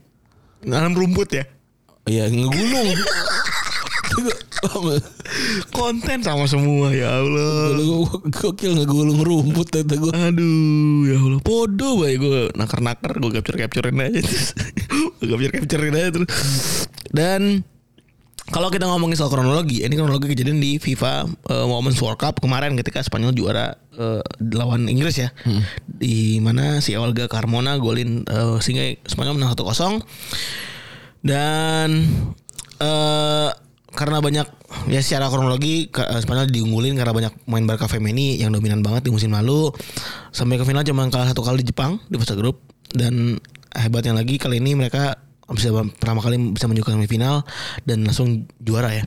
[0.64, 1.44] dalam rumput ya.
[2.08, 2.96] Iya ngegulung.
[5.76, 7.76] Konten sama semua ya Allah.
[8.32, 10.12] Gokil ngegulung rumput kata gue.
[10.12, 14.56] Aduh ya Allah Podo baik gue Nakar-nakar Gue capture-capturein aja terus.
[15.20, 16.30] Gue capture-capturein aja terus
[17.12, 17.66] Dan
[18.52, 22.76] kalau kita ngomongin soal kronologi, ini kronologi kejadian di FIFA eh, Women's World Cup kemarin
[22.76, 24.20] ketika Spanyol juara eh,
[24.52, 25.32] lawan Inggris ya,
[25.88, 30.04] di mana si Olga Carmona golin eh, sehingga Spanyol menang 1-0
[31.24, 31.89] dan
[32.84, 33.50] eh
[33.94, 34.48] karena banyak
[34.89, 39.30] ya secara kronologi Spanyol diunggulin karena banyak main Barca Femini yang dominan banget di musim
[39.32, 39.70] lalu.
[40.34, 42.60] Sampai ke final cuma kalah satu kali di Jepang di fase grup.
[42.89, 43.38] Dan
[43.70, 45.18] hebatnya lagi kali ini mereka
[45.52, 47.44] bisa pertama kali bisa menunjukkan semifinal
[47.84, 49.04] dan langsung juara ya.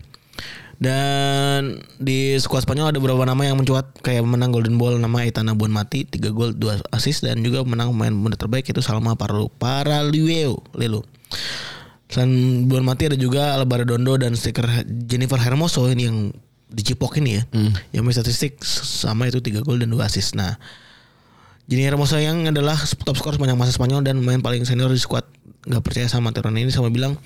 [0.76, 5.56] Dan di skuad Spanyol ada beberapa nama yang mencuat kayak menang Golden Ball nama Aitana
[5.56, 10.60] Buonmati 3 gol 2 assist dan juga menang pemain muda terbaik itu Salma Parlu Paraliweo
[10.76, 11.08] Lelo.
[12.12, 16.28] Selain Buonmati ada juga Alvaro Dondo dan stiker Jennifer Hermoso ini yang
[16.68, 17.42] dicipok ini ya.
[17.96, 20.36] Yang punya statistik sama itu 3 gol dan 2 assist.
[20.36, 20.60] Nah,
[21.66, 25.26] Jennifer Hermoso yang adalah top skor sepanjang masa Spanyol dan main paling senior di skuad
[25.66, 27.18] nggak percaya sama aturan ini sama bilang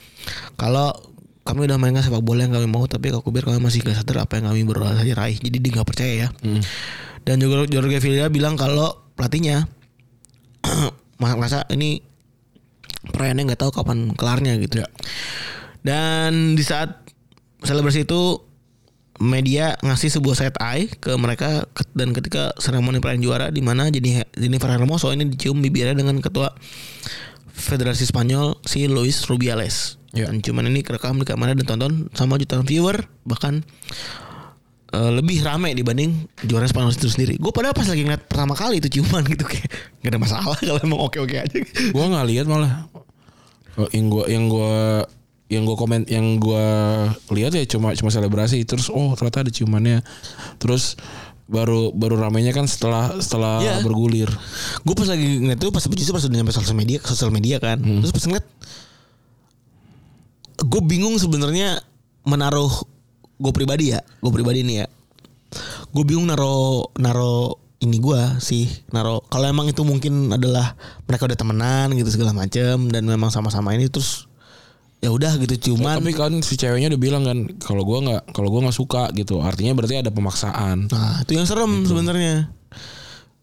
[0.56, 0.96] kalau
[1.44, 4.24] kami udah mainkan sepak bola yang kami mau tapi kalau kubir kami masih gak sadar
[4.28, 5.40] apa yang kami baru saja raih.
[5.40, 6.28] Jadi dia nggak percaya ya.
[7.24, 9.68] Dan juga Jorge Vilda bilang kalau pelatihnya
[11.20, 12.00] merasa ini
[13.08, 14.84] perayaannya nggak tahu kapan kelarnya gitu.
[15.80, 17.08] Dan di saat
[17.64, 18.49] selebrasi itu
[19.20, 24.24] media ngasih sebuah set eye ke mereka dan ketika seremoni perayaan juara di mana jadi
[24.32, 26.56] Jennifer Hermoso ini dicium bibirnya dengan ketua
[27.52, 30.00] Federasi Spanyol si Luis Rubiales.
[30.16, 30.26] Ya.
[30.26, 33.60] Dan cuman ini kerekam di kamera dan tonton sama jutaan viewer bahkan
[34.96, 37.36] eh, lebih rame dibanding juara Spanyol itu sendiri.
[37.36, 39.68] Gue padahal pas lagi ngeliat pertama kali itu ciuman gitu kayak
[40.00, 41.60] gak ada masalah kalau emang oke-oke aja.
[41.92, 42.88] Gua nggak lihat malah.
[43.76, 45.04] Oh, Yang gua yang gua
[45.50, 46.62] yang gua komen yang gua
[47.28, 50.00] lihat ya cuma cuma selebrasi terus oh ternyata ada ciumannya.
[50.56, 50.94] Terus
[51.50, 53.82] baru baru ramenya kan setelah setelah Iya.
[53.82, 54.30] bergulir.
[54.86, 57.74] gue pas lagi ngeliat itu pas justru pas udah nyampe sosial media sosial media kan
[57.82, 58.46] terus pas ngeliat
[60.62, 61.82] gue bingung sebenarnya
[62.22, 62.70] menaruh
[63.34, 64.86] gue pribadi ya gue pribadi nih ya
[65.90, 70.78] gue bingung naro naro ini gue sih naro kalau emang itu mungkin adalah
[71.10, 74.29] mereka udah temenan gitu segala macem dan memang sama-sama ini terus
[75.00, 78.48] ya udah gitu cuman Tapi kan si ceweknya udah bilang kan kalau gua nggak kalau
[78.48, 79.40] gua nggak suka gitu.
[79.40, 80.86] Artinya berarti ada pemaksaan.
[80.86, 82.52] Nah, itu yang serem sebenarnya.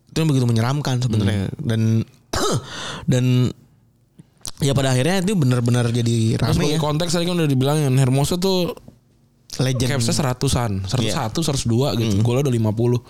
[0.08, 2.06] Itu yang begitu menyeramkan sebenarnya dan
[3.12, 3.50] dan
[4.58, 6.80] ya pada akhirnya itu benar-benar jadi Terus rame ya.
[6.80, 8.74] konteks tadi kan udah dibilangin Hermoso tuh
[9.58, 9.98] Legend.
[9.98, 11.34] capsnya seratusan, Iya.
[11.34, 12.14] 101, 102 gitu.
[12.22, 13.02] Golnya udah 50.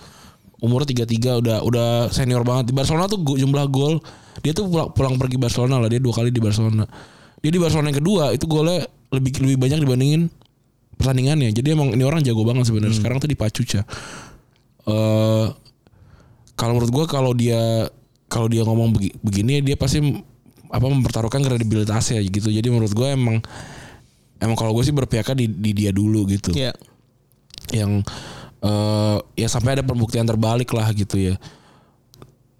[0.57, 2.71] Umurnya 33 udah udah senior banget.
[2.71, 3.99] Di Barcelona tuh jumlah gol
[4.39, 6.87] dia tuh pulang, pulang pergi Barcelona lah dia dua kali di Barcelona.
[7.47, 10.21] Dia di Barcelona yang kedua itu golnya lebih lebih banyak dibandingin
[10.99, 11.55] pertandingannya.
[11.55, 12.99] Jadi emang ini orang jago banget sebenarnya.
[12.99, 13.87] Sekarang tuh di Pachuca.
[14.83, 15.45] Eh
[16.59, 17.87] kalau menurut gua kalau dia
[18.27, 20.03] kalau dia ngomong begi- begini dia pasti
[20.67, 22.51] apa mempertaruhkan kredibilitasnya gitu.
[22.51, 23.39] Jadi menurut gua emang
[24.37, 26.69] emang kalau gue sih berpihaknya di, di dia dulu gitu Iya.
[27.73, 28.05] yang
[28.59, 31.35] eh ya sampai ada pembuktian terbalik lah gitu ya.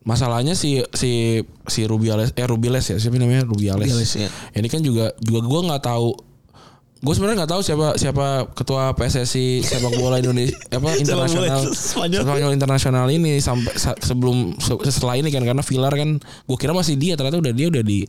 [0.08, 3.84] Masalahnya si si si Rubiales eh Rubiales ya siapa namanya Rubiales.
[3.84, 4.30] Rubiales, ya.
[4.56, 6.10] Ini kan juga juga gua nggak tahu
[6.98, 8.26] Gue sebenarnya nggak tahu siapa siapa
[8.58, 12.50] ketua PSSI sepak bola Indonesia apa internasional Spanyol.
[12.50, 16.98] Internasional ini sampai sa- sebelum se- setelah ini kan karena Villar kan gue kira masih
[16.98, 18.02] dia ternyata udah dia udah di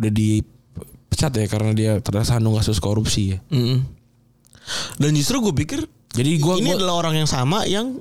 [0.00, 3.38] udah dipecat ya karena dia tersandung kasus korupsi ya.
[3.52, 3.84] Mm.
[4.96, 5.84] Dan justru gue pikir
[6.16, 8.00] Jadi gua ini gua adalah orang yang sama yang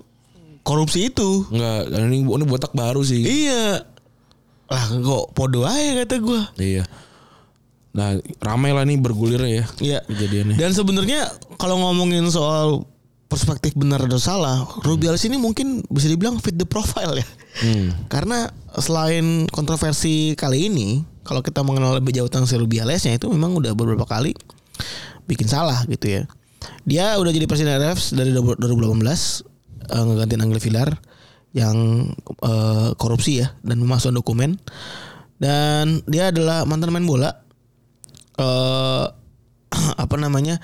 [0.63, 1.45] korupsi itu.
[1.51, 3.21] Enggak, ini ini botak baru sih.
[3.21, 3.83] Iya.
[4.71, 6.41] Lah kok podo aja kata gue.
[6.57, 6.83] Iya.
[7.93, 9.99] Nah, ramai lah nih bergulir ya Iya.
[10.09, 10.57] kejadiannya.
[10.57, 11.29] Dan sebenarnya
[11.61, 12.89] kalau ngomongin soal
[13.29, 17.25] perspektif benar atau salah, Rubiales ini mungkin bisa dibilang fit the profile ya.
[17.61, 17.93] Hmm.
[18.09, 18.49] Karena
[18.81, 23.77] selain kontroversi kali ini, kalau kita mengenal lebih jauh tentang si Rubialesnya itu memang udah
[23.77, 24.33] beberapa kali
[25.29, 26.21] bikin salah gitu ya.
[26.85, 29.52] Dia udah jadi presiden RF dari 2018
[29.85, 30.89] eh, ngegantiin Angel Villar
[31.51, 31.75] yang
[32.39, 34.57] eh, korupsi ya dan memasukkan dokumen.
[35.35, 37.29] Dan dia adalah mantan main bola
[38.33, 39.05] eh
[39.97, 40.57] apa namanya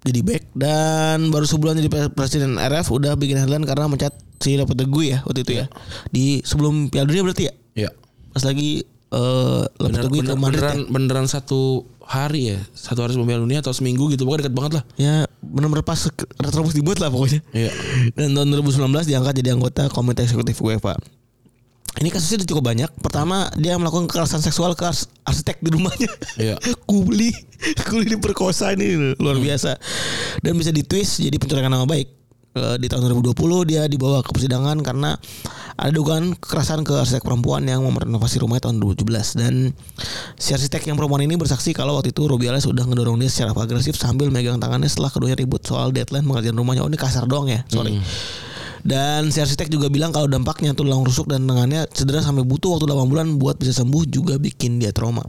[0.00, 4.54] jadi back dan baru sebulan jadi pre- presiden RF udah bikin headline karena mencat si
[4.54, 5.66] Lopetegui ya waktu itu ya
[6.08, 7.90] di sebelum Piala Dunia berarti ya Ya.
[8.30, 10.88] pas lagi eh Bener, bener- Madrid beneran ya.
[10.88, 14.72] beneran satu hari ya, satu hari sebelum Piala Dunia atau seminggu gitu, pokoknya dekat banget
[14.78, 14.84] lah.
[14.94, 15.98] ya benar-benar pas
[16.38, 17.42] retrobus dibuat lah pokoknya.
[17.50, 17.70] Iya.
[18.14, 20.94] dan tahun 2019 diangkat jadi anggota komite eksekutif UEFA.
[21.96, 22.90] Ini kasusnya udah cukup banyak.
[23.00, 26.10] Pertama dia melakukan kekerasan seksual ke ars- arsitek di rumahnya.
[26.36, 26.56] Iya.
[26.90, 27.32] kuli
[27.88, 29.80] kuli diperkosa ini luar biasa.
[30.44, 32.25] Dan bisa ditwist jadi pencurian nama baik
[32.56, 33.36] di tahun 2020
[33.68, 35.14] dia dibawa ke persidangan karena
[35.76, 39.54] ada dugaan kekerasan ke arsitek perempuan yang merenovasi rumahnya tahun 2017 dan
[40.40, 44.00] si arsitek yang perempuan ini bersaksi kalau waktu itu Rubiales sudah ngedorong dia secara agresif
[44.00, 46.80] sambil megang tangannya setelah keduanya ribut soal deadline pengerjaan rumahnya.
[46.80, 48.00] Oh ini kasar doang ya sorry
[48.86, 52.86] dan si arsitek juga bilang kalau dampaknya tulang rusuk dan tangannya cedera sampai butuh waktu
[52.86, 55.26] 8 bulan buat bisa sembuh juga bikin dia trauma.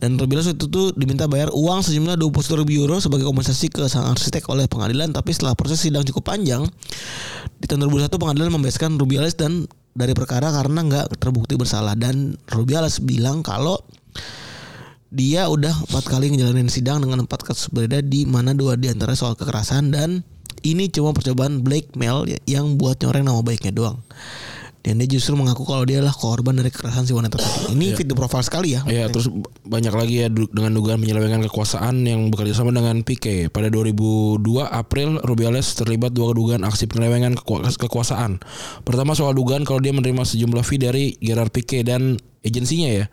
[0.00, 4.48] Dan waktu itu diminta bayar uang sejumlah 21 ribu euro sebagai kompensasi ke sang arsitek
[4.48, 5.12] oleh pengadilan.
[5.12, 6.64] Tapi setelah proses sidang cukup panjang,
[7.60, 11.92] di tahun 2001 pengadilan membebaskan Rubiales dan dari perkara karena nggak terbukti bersalah.
[11.92, 13.84] Dan Rubiales bilang kalau
[15.12, 19.12] dia udah empat kali ngejalanin sidang dengan empat kasus berbeda di mana dua di antara
[19.12, 20.24] soal kekerasan dan
[20.62, 23.98] ini cuma percobaan blackmail ya- yang buat nyoreng nama baiknya doang.
[24.82, 27.70] Dan dia justru mengaku kalau dia adalah korban dari kekerasan si wanita tadi.
[27.70, 28.82] Ini fit the profile sekali ya.
[28.82, 29.30] Iya, terus
[29.62, 33.46] banyak lagi ya dengan dugaan penyelewengan kekuasaan yang bekerja sama dengan Pique.
[33.46, 38.42] Pada 2002 April, Rubiales terlibat dua dugaan aksi penyelewengan keku- kekuasaan.
[38.82, 43.06] Pertama soal dugaan kalau dia menerima sejumlah fee dari Gerard Pique dan agensinya ya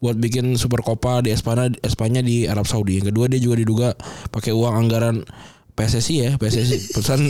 [0.00, 2.96] buat bikin Super Copa di Espanya Espanya di Arab Saudi.
[2.96, 3.88] Yang kedua dia juga diduga
[4.32, 5.20] pakai uang anggaran
[5.80, 7.24] PSSI ya, PSSI perusahaan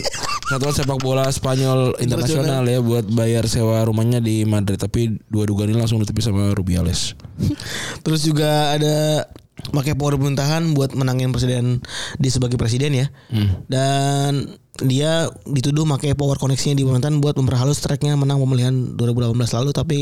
[0.51, 4.83] Persatuan Sepak Bola Spanyol Internasional ya buat bayar sewa rumahnya di Madrid.
[4.83, 7.15] Tapi dua dugaan ini langsung ditutupi sama Rubiales.
[8.05, 9.31] Terus juga ada
[9.71, 11.79] pakai power pemerintahan buat menangin presiden
[12.19, 13.07] dia sebagai presiden ya.
[13.71, 19.71] Dan dia dituduh pakai power koneksinya di pemerintahan buat memperhalus tracknya menang pemilihan 2018 lalu
[19.77, 19.99] tapi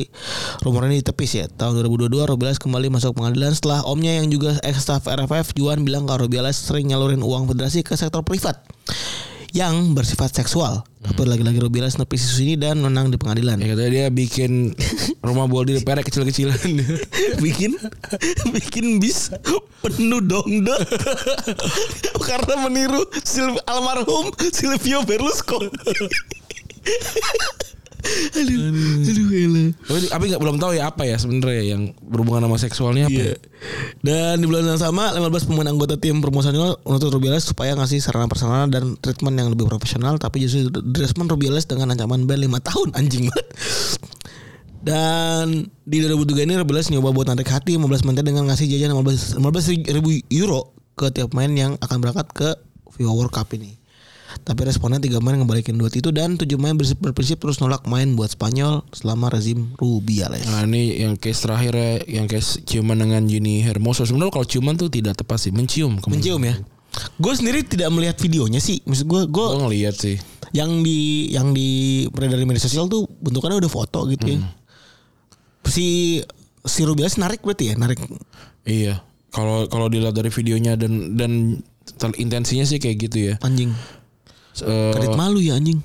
[0.63, 1.47] rumor ini ditepis ya.
[1.51, 6.07] Tahun 2022 Rubiales kembali masuk pengadilan setelah omnya yang juga ex staff RFF Juan bilang
[6.07, 8.63] kalau Rubiales sering nyalurin uang federasi ke sektor privat
[9.57, 10.85] yang bersifat seksual.
[10.99, 13.57] Tapi lagi-lagi Rubiales nepis isu ini dan menang di pengadilan.
[13.63, 14.75] Ya katanya dia bikin
[15.27, 16.59] rumah bola di perek kecil-kecilan.
[17.45, 17.79] bikin
[18.51, 19.31] bikin bis
[19.81, 20.83] penuh dongdok
[22.29, 25.71] karena meniru Sil almarhum Silvio Berlusconi.
[28.39, 28.59] Aduh,
[29.05, 29.69] aduh, elah.
[29.85, 33.19] Tapi, tapi nggak belum tahu ya apa ya sebenarnya yang berhubungan sama seksualnya apa.
[33.19, 33.35] Iya.
[33.35, 33.37] ya?
[34.03, 38.31] Dan di bulan yang sama 15 pemain anggota tim promosional menuntut Rubiales supaya ngasih sarana
[38.31, 42.89] personal dan treatment yang lebih profesional tapi justru direspon Rubiales dengan ancaman ban 5 tahun
[42.95, 43.49] anjing banget.
[44.79, 49.43] Dan di 2003 ini Rubiales nyoba buat narik hati 15 mantan dengan ngasih jajan 15,
[49.43, 52.49] 15 ribu euro ke tiap pemain yang akan berangkat ke
[52.95, 53.75] FIFA World Cup ini.
[54.45, 58.33] Tapi responnya tiga main ngebalikin duit itu dan tujuh main berprinsip, terus nolak main buat
[58.33, 60.47] Spanyol selama rezim Rubiales.
[60.49, 64.07] Nah ini yang case terakhir ya, yang case ciuman dengan Jenny Hermoso.
[64.09, 65.99] Sebenarnya kalau ciuman tuh tidak tepat sih, mencium.
[65.99, 66.19] kemudian.
[66.19, 66.55] Mencium ya.
[67.21, 68.83] Gue sendiri tidak melihat videonya sih.
[68.83, 70.19] Maksud gue, gue ngeliat sih.
[70.57, 74.39] yang di yang di beredar di media sosial tuh bentukannya udah foto gitu ya.
[75.69, 76.19] Si
[76.65, 78.01] si Rubiales narik berarti ya, narik.
[78.65, 79.05] Iya.
[79.29, 81.61] Kalau kalau dilihat dari videonya dan dan
[82.17, 83.35] intensinya sih kayak gitu ya.
[83.45, 83.77] Anjing.
[84.65, 85.79] Eh, Kredit malu ya anjing.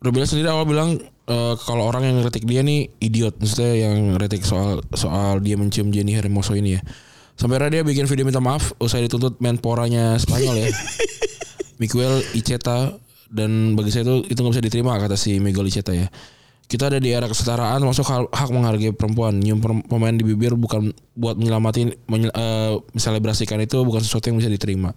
[0.00, 4.42] Rubiales sendiri awal bilang eh, kalau orang yang ngeritik dia nih idiot, maksudnya yang ngeritik
[4.44, 6.82] soal soal dia mencium Jenny Hermoso ini ya.
[7.40, 10.68] Sampai dia bikin video minta maaf usai dituntut menporanya Spanyol ya.
[11.80, 12.92] Miguel Iceta
[13.32, 16.12] dan bagi saya itu itu nggak bisa diterima kata si Miguel Iceta ya.
[16.70, 19.40] Kita ada di era kesetaraan masuk hak, hak menghargai perempuan.
[19.40, 19.58] Nyium
[19.88, 24.94] pemain di bibir bukan buat menyelamatin menye, eh, menselebrasikan itu bukan sesuatu yang bisa diterima.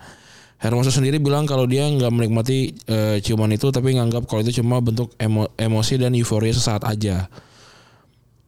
[0.64, 4.80] Hermoso sendiri bilang kalau dia nggak menikmati eh, ciuman itu tapi nganggap kalau itu cuma
[4.80, 7.28] bentuk emo- emosi dan euforia sesaat aja.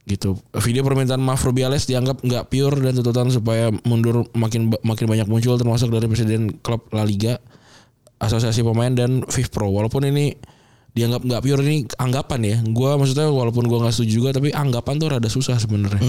[0.08, 0.40] Gitu.
[0.64, 5.60] Video permintaan maaf Rubiales dianggap nggak pure dan tuntutan supaya mundur makin makin banyak muncul
[5.60, 7.36] termasuk dari presiden klub La Liga,
[8.24, 9.68] asosiasi pemain dan FIFPro.
[9.76, 10.32] Walaupun ini
[10.96, 12.58] dianggap nggak pure ini anggapan ya.
[12.72, 16.00] Gua maksudnya walaupun gua nggak setuju juga tapi anggapan tuh rada susah sebenarnya.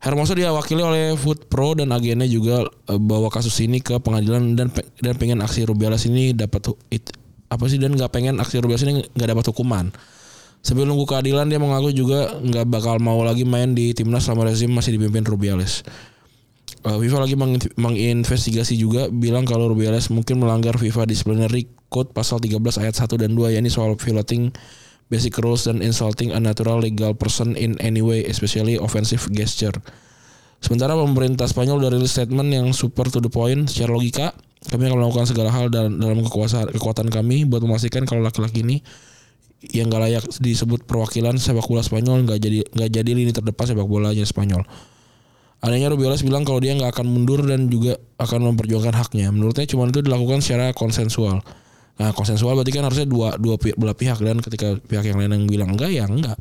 [0.00, 4.68] Hermoso diwakili oleh Food Pro dan agennya juga eh, bawa kasus ini ke pengadilan dan
[5.00, 7.14] dan pengen aksi Rubiales ini dapat it-
[7.48, 9.88] apa sih dan nggak pengen aksi Rubiales ini nggak dapat hukuman.
[10.64, 14.72] Sebelum nunggu keadilan dia mengaku juga nggak bakal mau lagi main di timnas selama rezim
[14.72, 15.84] masih dipimpin Rubiales.
[16.84, 22.44] Eh, FIFA lagi meng- menginvestigasi juga bilang kalau Rubiales mungkin melanggar FIFA Disciplinary Code pasal
[22.44, 24.52] 13 ayat 1 dan 2 yakni soal violating
[25.12, 29.74] basic rules dan insulting a natural legal person in any way especially offensive gesture.
[30.64, 34.32] Sementara pemerintah Spanyol dari rilis statement yang super to the point secara logika
[34.64, 38.80] kami akan melakukan segala hal dalam, dalam kekuasaan kekuatan kami buat memastikan kalau laki-laki ini
[39.72, 43.84] yang gak layak disebut perwakilan sepak bola Spanyol nggak jadi nggak jadi lini terdepan sepak
[43.88, 44.64] bolanya Spanyol.
[45.64, 49.32] Adanya Rubiales bilang kalau dia nggak akan mundur dan juga akan memperjuangkan haknya.
[49.32, 51.40] Menurutnya cuma itu dilakukan secara konsensual.
[51.94, 55.44] Nah konsensual berarti kan harusnya dua dua belah pihak dan ketika pihak yang lain yang
[55.46, 56.38] bilang enggak ya enggak.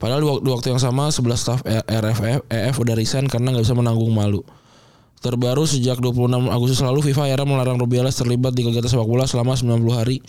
[0.00, 3.52] Padahal di wak- di waktu yang sama 11 staf E- RFF EF udah resign karena
[3.54, 4.44] nggak bisa menanggung malu.
[5.24, 9.56] Terbaru sejak 26 Agustus lalu FIFA akhirnya melarang Rubiales terlibat di kegiatan sepak bola selama
[9.56, 10.20] 90 hari.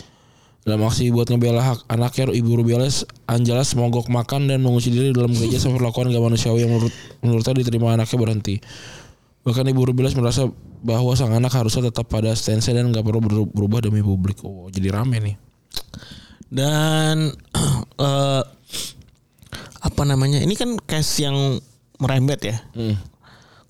[0.65, 5.29] Dalam aksi buat ngebela hak anaknya Ibu Rubiales, Angelas mogok makan dan mengunci diri dalam
[5.29, 8.55] gereja sampai melakukan gak manusiawi yang menurut menurutnya diterima anaknya berhenti.
[9.45, 10.49] Bahkan Ibu Rubiales merasa
[10.85, 14.37] bahwa sang anak harusnya tetap pada stance dan nggak perlu beru- berubah demi publik.
[14.45, 15.35] Oh, jadi rame nih.
[16.45, 17.33] Dan
[18.05, 18.43] eh
[19.81, 20.37] apa namanya?
[20.45, 21.57] Ini kan case yang
[21.97, 22.57] merembet ya.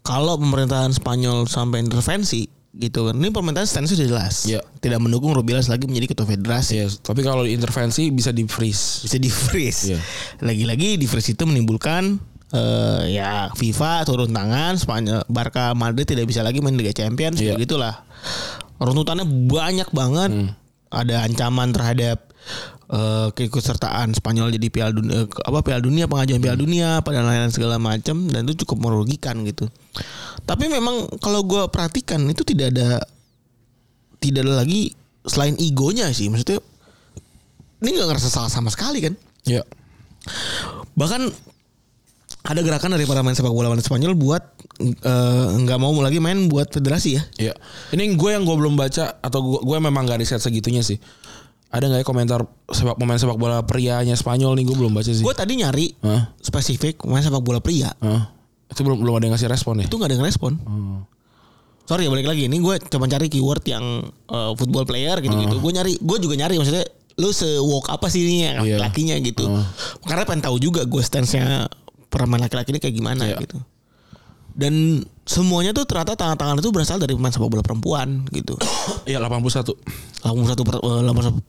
[0.06, 2.46] Kalau pemerintahan Spanyol sampai intervensi
[2.76, 3.16] gitu kan.
[3.16, 4.36] Ini pemerintahan stance sudah jelas.
[4.46, 4.60] Iya.
[4.84, 6.76] Tidak mendukung Rubiales lagi menjadi ketua federasi.
[6.76, 9.08] Yes, tapi kalau intervensi bisa di freeze.
[9.08, 9.96] Bisa di freeze.
[9.96, 10.00] Iya.
[10.44, 16.42] Lagi-lagi di freeze itu menimbulkan eh ya FIFA turun tangan Spanyol Barca Madrid tidak bisa
[16.42, 17.56] lagi main Liga Champions Iya.
[17.56, 18.06] begitulah.
[18.78, 20.32] Runtutannya banyak banget.
[20.88, 22.30] Ada ancaman terhadap
[22.86, 27.50] eh keikutsertaan Spanyol jadi Piala Dunia eh, apa Piala Dunia pengajuan Piala Dunia pada lain
[27.50, 29.66] segala macam dan itu cukup merugikan gitu.
[30.46, 33.02] Tapi memang kalau gue perhatikan itu tidak ada
[34.22, 34.94] tidak ada lagi
[35.26, 36.62] selain egonya sih maksudnya
[37.82, 39.62] ini nggak ngerasa salah sama sekali kan Ya.
[40.94, 41.30] bahkan
[42.46, 44.44] ada gerakan dari para main sepak bola wanita Spanyol buat
[44.80, 44.94] eh,
[45.58, 47.54] nggak mau lagi main buat federasi ya Ya.
[47.90, 51.02] Ini gue yang gue belum baca atau gue, gue memang gak riset segitunya sih.
[51.68, 55.20] Ada nggak ya komentar sepak pemain sepak bola prianya Spanyol nih gue belum baca sih.
[55.20, 56.32] gue tadi nyari Hah?
[56.38, 58.32] spesifik main sepak bola pria Hah?
[58.66, 59.86] Itu belum belum ada yang ngasih respon ya?
[59.86, 60.52] itu nggak ada yang respon
[61.84, 65.56] sorry ya balik lagi ini gue coba cari keyword yang eh, football player gitu gitu
[65.56, 66.86] gue nyari gue juga nyari maksudnya
[67.16, 68.78] lu se woke apa sih ini yang Iya.
[68.82, 69.46] lakinya gitu
[70.04, 71.70] karena pengen tahu juga gue stance nya
[72.18, 73.38] pemain laki-laki ini kayak gimana Iya.
[73.42, 73.60] gitu
[74.56, 78.56] dan semuanya tuh ternyata tangan-tangan itu berasal dari pemain sepak bola perempuan gitu
[79.04, 79.76] Iya 81.
[80.24, 81.44] 81 per- eh, 81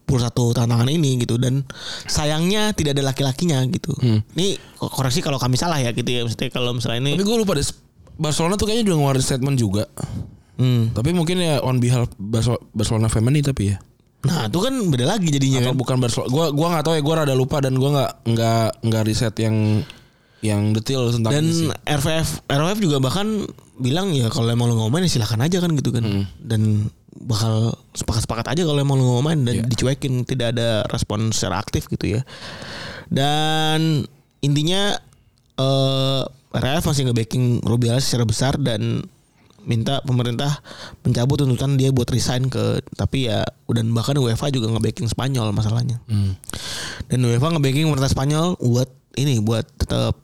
[0.53, 1.63] tantangan ini gitu dan
[2.05, 3.95] sayangnya tidak ada laki-lakinya gitu.
[4.03, 7.37] Ini ko- koreksi kalau kami salah ya gitu ya maksudnya kalau misalnya ini Tapi gue
[7.39, 7.65] lupa deh.
[8.17, 9.85] Barcelona tuh kayaknya udah ngeluarin statement juga.
[10.57, 10.91] Hmm.
[10.91, 13.79] Tapi mungkin ya on behalf Barcelona, Family tapi ya.
[14.25, 15.77] Nah, itu kan beda lagi jadinya Atau kan.
[15.79, 16.29] bukan Barcelona.
[16.29, 17.03] Gua gua nggak tahu ya.
[17.05, 19.57] Gua rada lupa dan gua nggak nggak nggak riset yang
[20.45, 21.69] yang detail tentang Dan ini sih.
[21.73, 25.91] RVF RVF juga bahkan bilang ya kalau emang lu ngomongin ya silakan aja kan gitu
[25.93, 26.29] kan.
[26.37, 31.89] Dan bakal sepakat-sepakat aja kalau emang lu ngomongin dan dicuekin tidak ada respon secara aktif
[31.89, 32.21] gitu ya.
[33.09, 34.05] Dan
[34.45, 34.97] intinya
[35.57, 36.23] eh
[36.57, 39.05] RVF masih nge-backing Rubiales secara besar dan
[39.67, 40.63] minta pemerintah
[41.03, 46.01] mencabut tuntutan dia buat resign ke tapi ya dan bahkan UEFA juga nge-backing Spanyol masalahnya.
[47.09, 50.17] Dan UEFA nge-backing pemerintah Spanyol buat ini buat tetap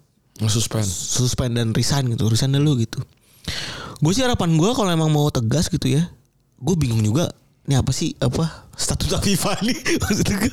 [0.42, 0.84] Nge-suspend.
[0.86, 2.98] suspend dan resign gitu resign dulu gitu
[4.02, 6.02] Gue sih harapan gue kalau emang mau tegas gitu ya.
[6.58, 7.30] Gue bingung juga.
[7.70, 10.52] Ini apa sih apa statuta FIFA nih maksud gue.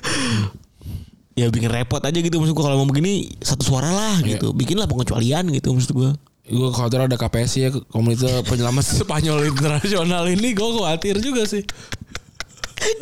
[1.34, 4.54] Ya bikin repot aja gitu maksud gue kalau mau begini satu suara lah gitu.
[4.54, 6.12] Bikinlah pengecualian gitu maksud gue.
[6.50, 11.62] Gue khawatir ada KPSI ya Komite Penyelamat Spanyol Internasional ini Gue khawatir juga sih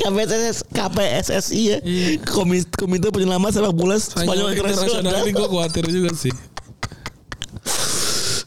[0.04, 1.78] KPSS KPSSI ya.
[2.28, 5.24] Komite, Komite Penyelamat Sepak Bola Spanyol Internasional.
[5.24, 6.34] ini gue khawatir juga sih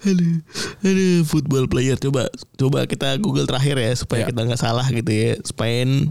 [0.00, 0.40] Aduh,
[0.80, 4.28] aduh, football player coba coba kita Google terakhir ya supaya Ya.
[4.32, 5.36] kita nggak salah gitu ya.
[5.44, 6.08] Spain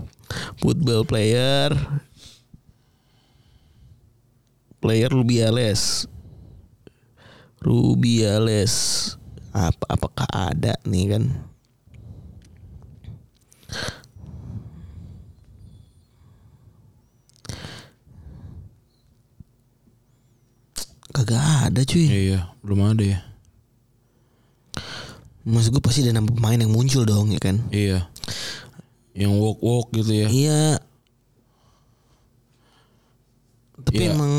[0.61, 1.73] football player
[4.77, 6.05] player Rubiales.
[7.59, 8.73] Rubiales.
[9.49, 11.23] Apa apakah ada nih kan?
[21.09, 22.05] Kagak ada cuy.
[22.05, 23.19] Iya belum ada ya
[25.49, 27.57] Maksud gue pasti ada nama pemain yang muncul dong ya kan?
[27.69, 28.05] Iya
[29.11, 30.61] Yang walk-walk gitu ya Iya.
[33.79, 34.13] Tapi Iya.
[34.13, 34.33] emang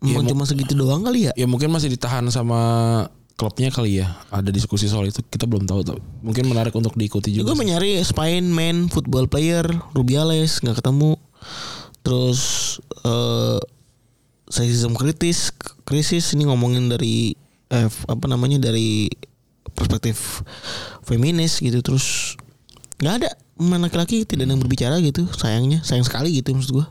[0.00, 1.32] Iya, emang cuma segitu doang kali ya?
[1.36, 2.58] Ya mungkin masih ditahan sama
[3.36, 7.30] klubnya kali ya Ada diskusi soal itu Kita belum tahu tapi Mungkin menarik untuk diikuti
[7.30, 7.58] Gue juga sih.
[7.60, 11.20] mencari Spain man football player Rubiales nggak ketemu.
[12.00, 12.40] Terus
[13.00, 13.60] eh
[14.50, 15.52] season kritis
[15.84, 17.36] krisis ini ngomongin dari
[17.68, 19.06] eh, apa namanya dari
[19.80, 20.44] perspektif
[21.08, 22.36] feminis gitu terus
[23.00, 26.86] nggak ada pemain laki-laki tidak ada yang berbicara gitu sayangnya sayang sekali gitu maksud gue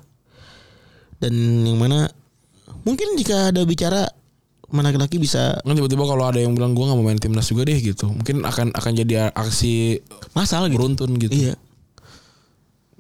[1.21, 1.33] dan
[1.67, 2.09] yang mana
[2.81, 4.09] mungkin jika ada bicara
[4.69, 7.65] pemain laki-laki bisa Kan tiba-tiba kalau ada yang bilang gue gak mau main timnas juga
[7.65, 10.05] deh gitu Mungkin akan akan jadi aksi
[10.37, 10.77] masalah gitu.
[10.77, 11.33] beruntun gitu.
[11.33, 11.55] Iya.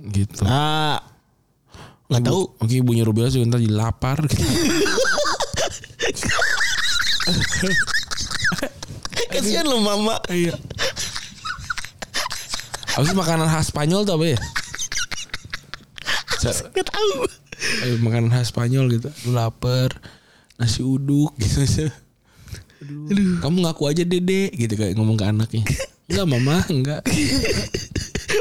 [0.01, 0.41] Gitu.
[0.49, 0.97] Ah
[2.09, 2.41] nggak tahu.
[2.57, 4.41] Oke ibunya Rubiales juga ntar jadi lapar gitu.
[9.29, 10.57] kasihan lo mama Iya
[12.97, 14.39] Apa sih makanan khas Spanyol tuh apa ya?
[16.43, 17.11] Nggak tahu
[17.85, 19.07] eh, makanan khas Spanyol gitu.
[19.29, 19.93] Lu lapar,
[20.59, 21.63] nasi uduk gitu.
[22.83, 23.39] Aduh.
[23.39, 25.63] Kamu ngaku aja dede gitu kayak ngomong ke anaknya.
[26.09, 27.05] Enggak mama, enggak.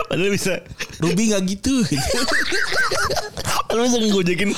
[0.09, 0.64] padahal bisa
[0.99, 1.84] Ruby enggak gitu.
[1.84, 2.18] gitu.
[3.68, 4.51] padahal bisa ngegojekin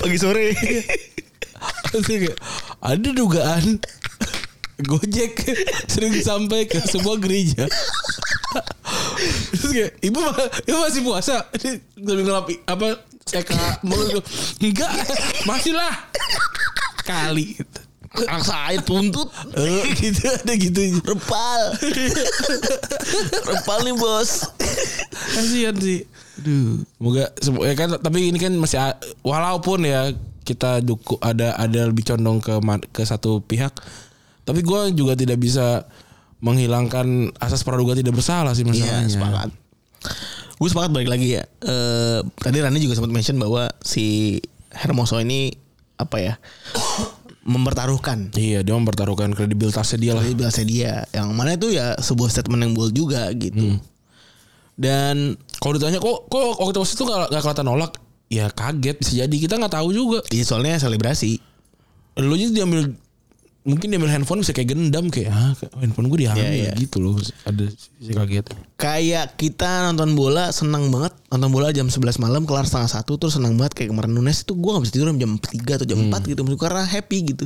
[0.00, 0.56] pagi sore
[1.94, 2.34] kayak,
[2.82, 3.78] ada dugaan
[4.84, 5.32] Gojek
[5.86, 7.64] sering sampai ke sebuah gereja.
[9.50, 10.20] Terus kayak ibu
[10.62, 11.36] ibu masih puasa.
[11.54, 12.86] Ini Sambil ngelap apa
[13.24, 14.22] seka mulut.
[14.58, 14.92] Enggak,
[15.42, 15.94] masih lah.
[17.02, 17.80] Kali gitu.
[18.38, 21.02] saya tuntut Eh, gitu ada gitu.
[21.02, 21.60] repal
[23.44, 24.46] repal nih bos
[25.34, 26.06] Kasihan sih.
[26.38, 26.86] Aduh.
[26.94, 28.78] Semoga semo- ya kan tapi ini kan masih
[29.20, 30.14] walaupun ya
[30.44, 32.54] kita duku ada ada lebih condong ke
[32.88, 33.72] ke satu pihak
[34.44, 35.88] tapi gue juga tidak bisa
[36.44, 39.08] menghilangkan asas praduga tidak bersalah sih masalahnya.
[39.08, 39.48] Iya sepakat.
[40.60, 41.44] Gue sepakat balik lagi ya.
[41.64, 44.38] Eh Tadi Rani juga sempat mention bahwa Si
[44.70, 45.50] Hermoso ini
[45.96, 46.34] Apa ya
[47.44, 48.32] Mempertaruhkan.
[48.32, 50.24] Iya, dia mempertaruhkan kredibilitasnya dia lah.
[50.24, 50.92] Kredibilitasnya dia.
[51.12, 53.76] Yang mana itu ya Sebuah statement yang bold juga gitu.
[54.80, 57.92] Dan Kalau ditanya kok kok waktu itu gak, gak kelihatan nolak,
[58.32, 59.36] ya kaget bisa jadi.
[59.36, 60.18] Kita nggak tahu juga.
[60.32, 61.36] ya soalnya selebrasi.
[62.20, 62.96] Lu aja diambil
[63.64, 66.44] mungkin diambil handphone bisa kayak gendam kayak ah handphone gue diambil.
[66.44, 66.72] Iya, iya.
[66.76, 67.16] gitu loh
[67.48, 68.52] ada si kaget.
[68.76, 71.16] Kayak kita nonton bola Senang banget.
[71.32, 73.72] Nonton bola jam 11 malam Kelar setengah satu Terus senang banget.
[73.72, 76.40] Kayak kemarin Nunes itu Gue gak bisa tidur jam 3 atau jam 4 gitu.
[76.44, 77.44] Maksudnya Karena happy gitu.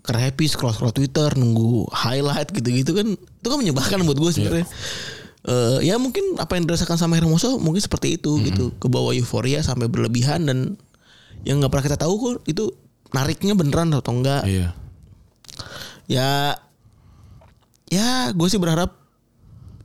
[0.00, 3.12] Karena happy scroll-scroll Twitter Nunggu highlight gitu-gitu kan.
[3.12, 4.66] Itu kan menyebalkan buat gue sebenarnya.
[5.48, 8.72] Eh, ya mungkin apa yang dirasakan sama Hermoso mungkin seperti itu gitu.
[8.80, 10.80] Ke bawah euforia sampai berlebihan dan
[11.44, 12.72] yang nggak pernah kita tahu kok itu
[13.12, 14.48] nariknya beneran atau enggak.
[14.48, 14.87] Iya
[16.08, 16.56] ya
[17.88, 18.96] ya gue sih berharap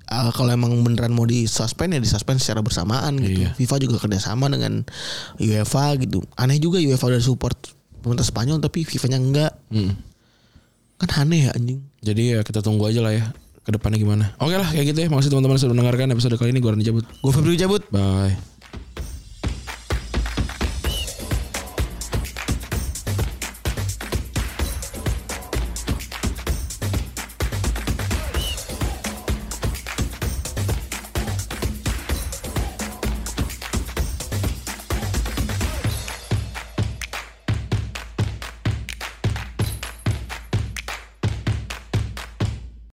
[0.07, 3.43] ah, kalau emang beneran mau disuspend ya disuspend secara bersamaan gitu.
[3.43, 3.49] Iya.
[3.59, 4.87] FIFA juga kerjasama dengan
[5.37, 6.23] UEFA gitu.
[6.39, 7.55] Aneh juga UEFA udah support
[8.03, 9.51] pemerintah Spanyol tapi FIFA-nya enggak.
[9.71, 9.93] Mm.
[10.99, 11.79] Kan aneh ya anjing.
[12.03, 13.25] jadi ya kita tunggu aja lah ya
[13.63, 16.59] ke depannya gimana oke lah kayak gitu ya makasih teman-teman sudah mendengarkan episode kali ini
[16.59, 17.79] gue Rani cabut Gue Febri cabut.
[17.95, 18.35] bye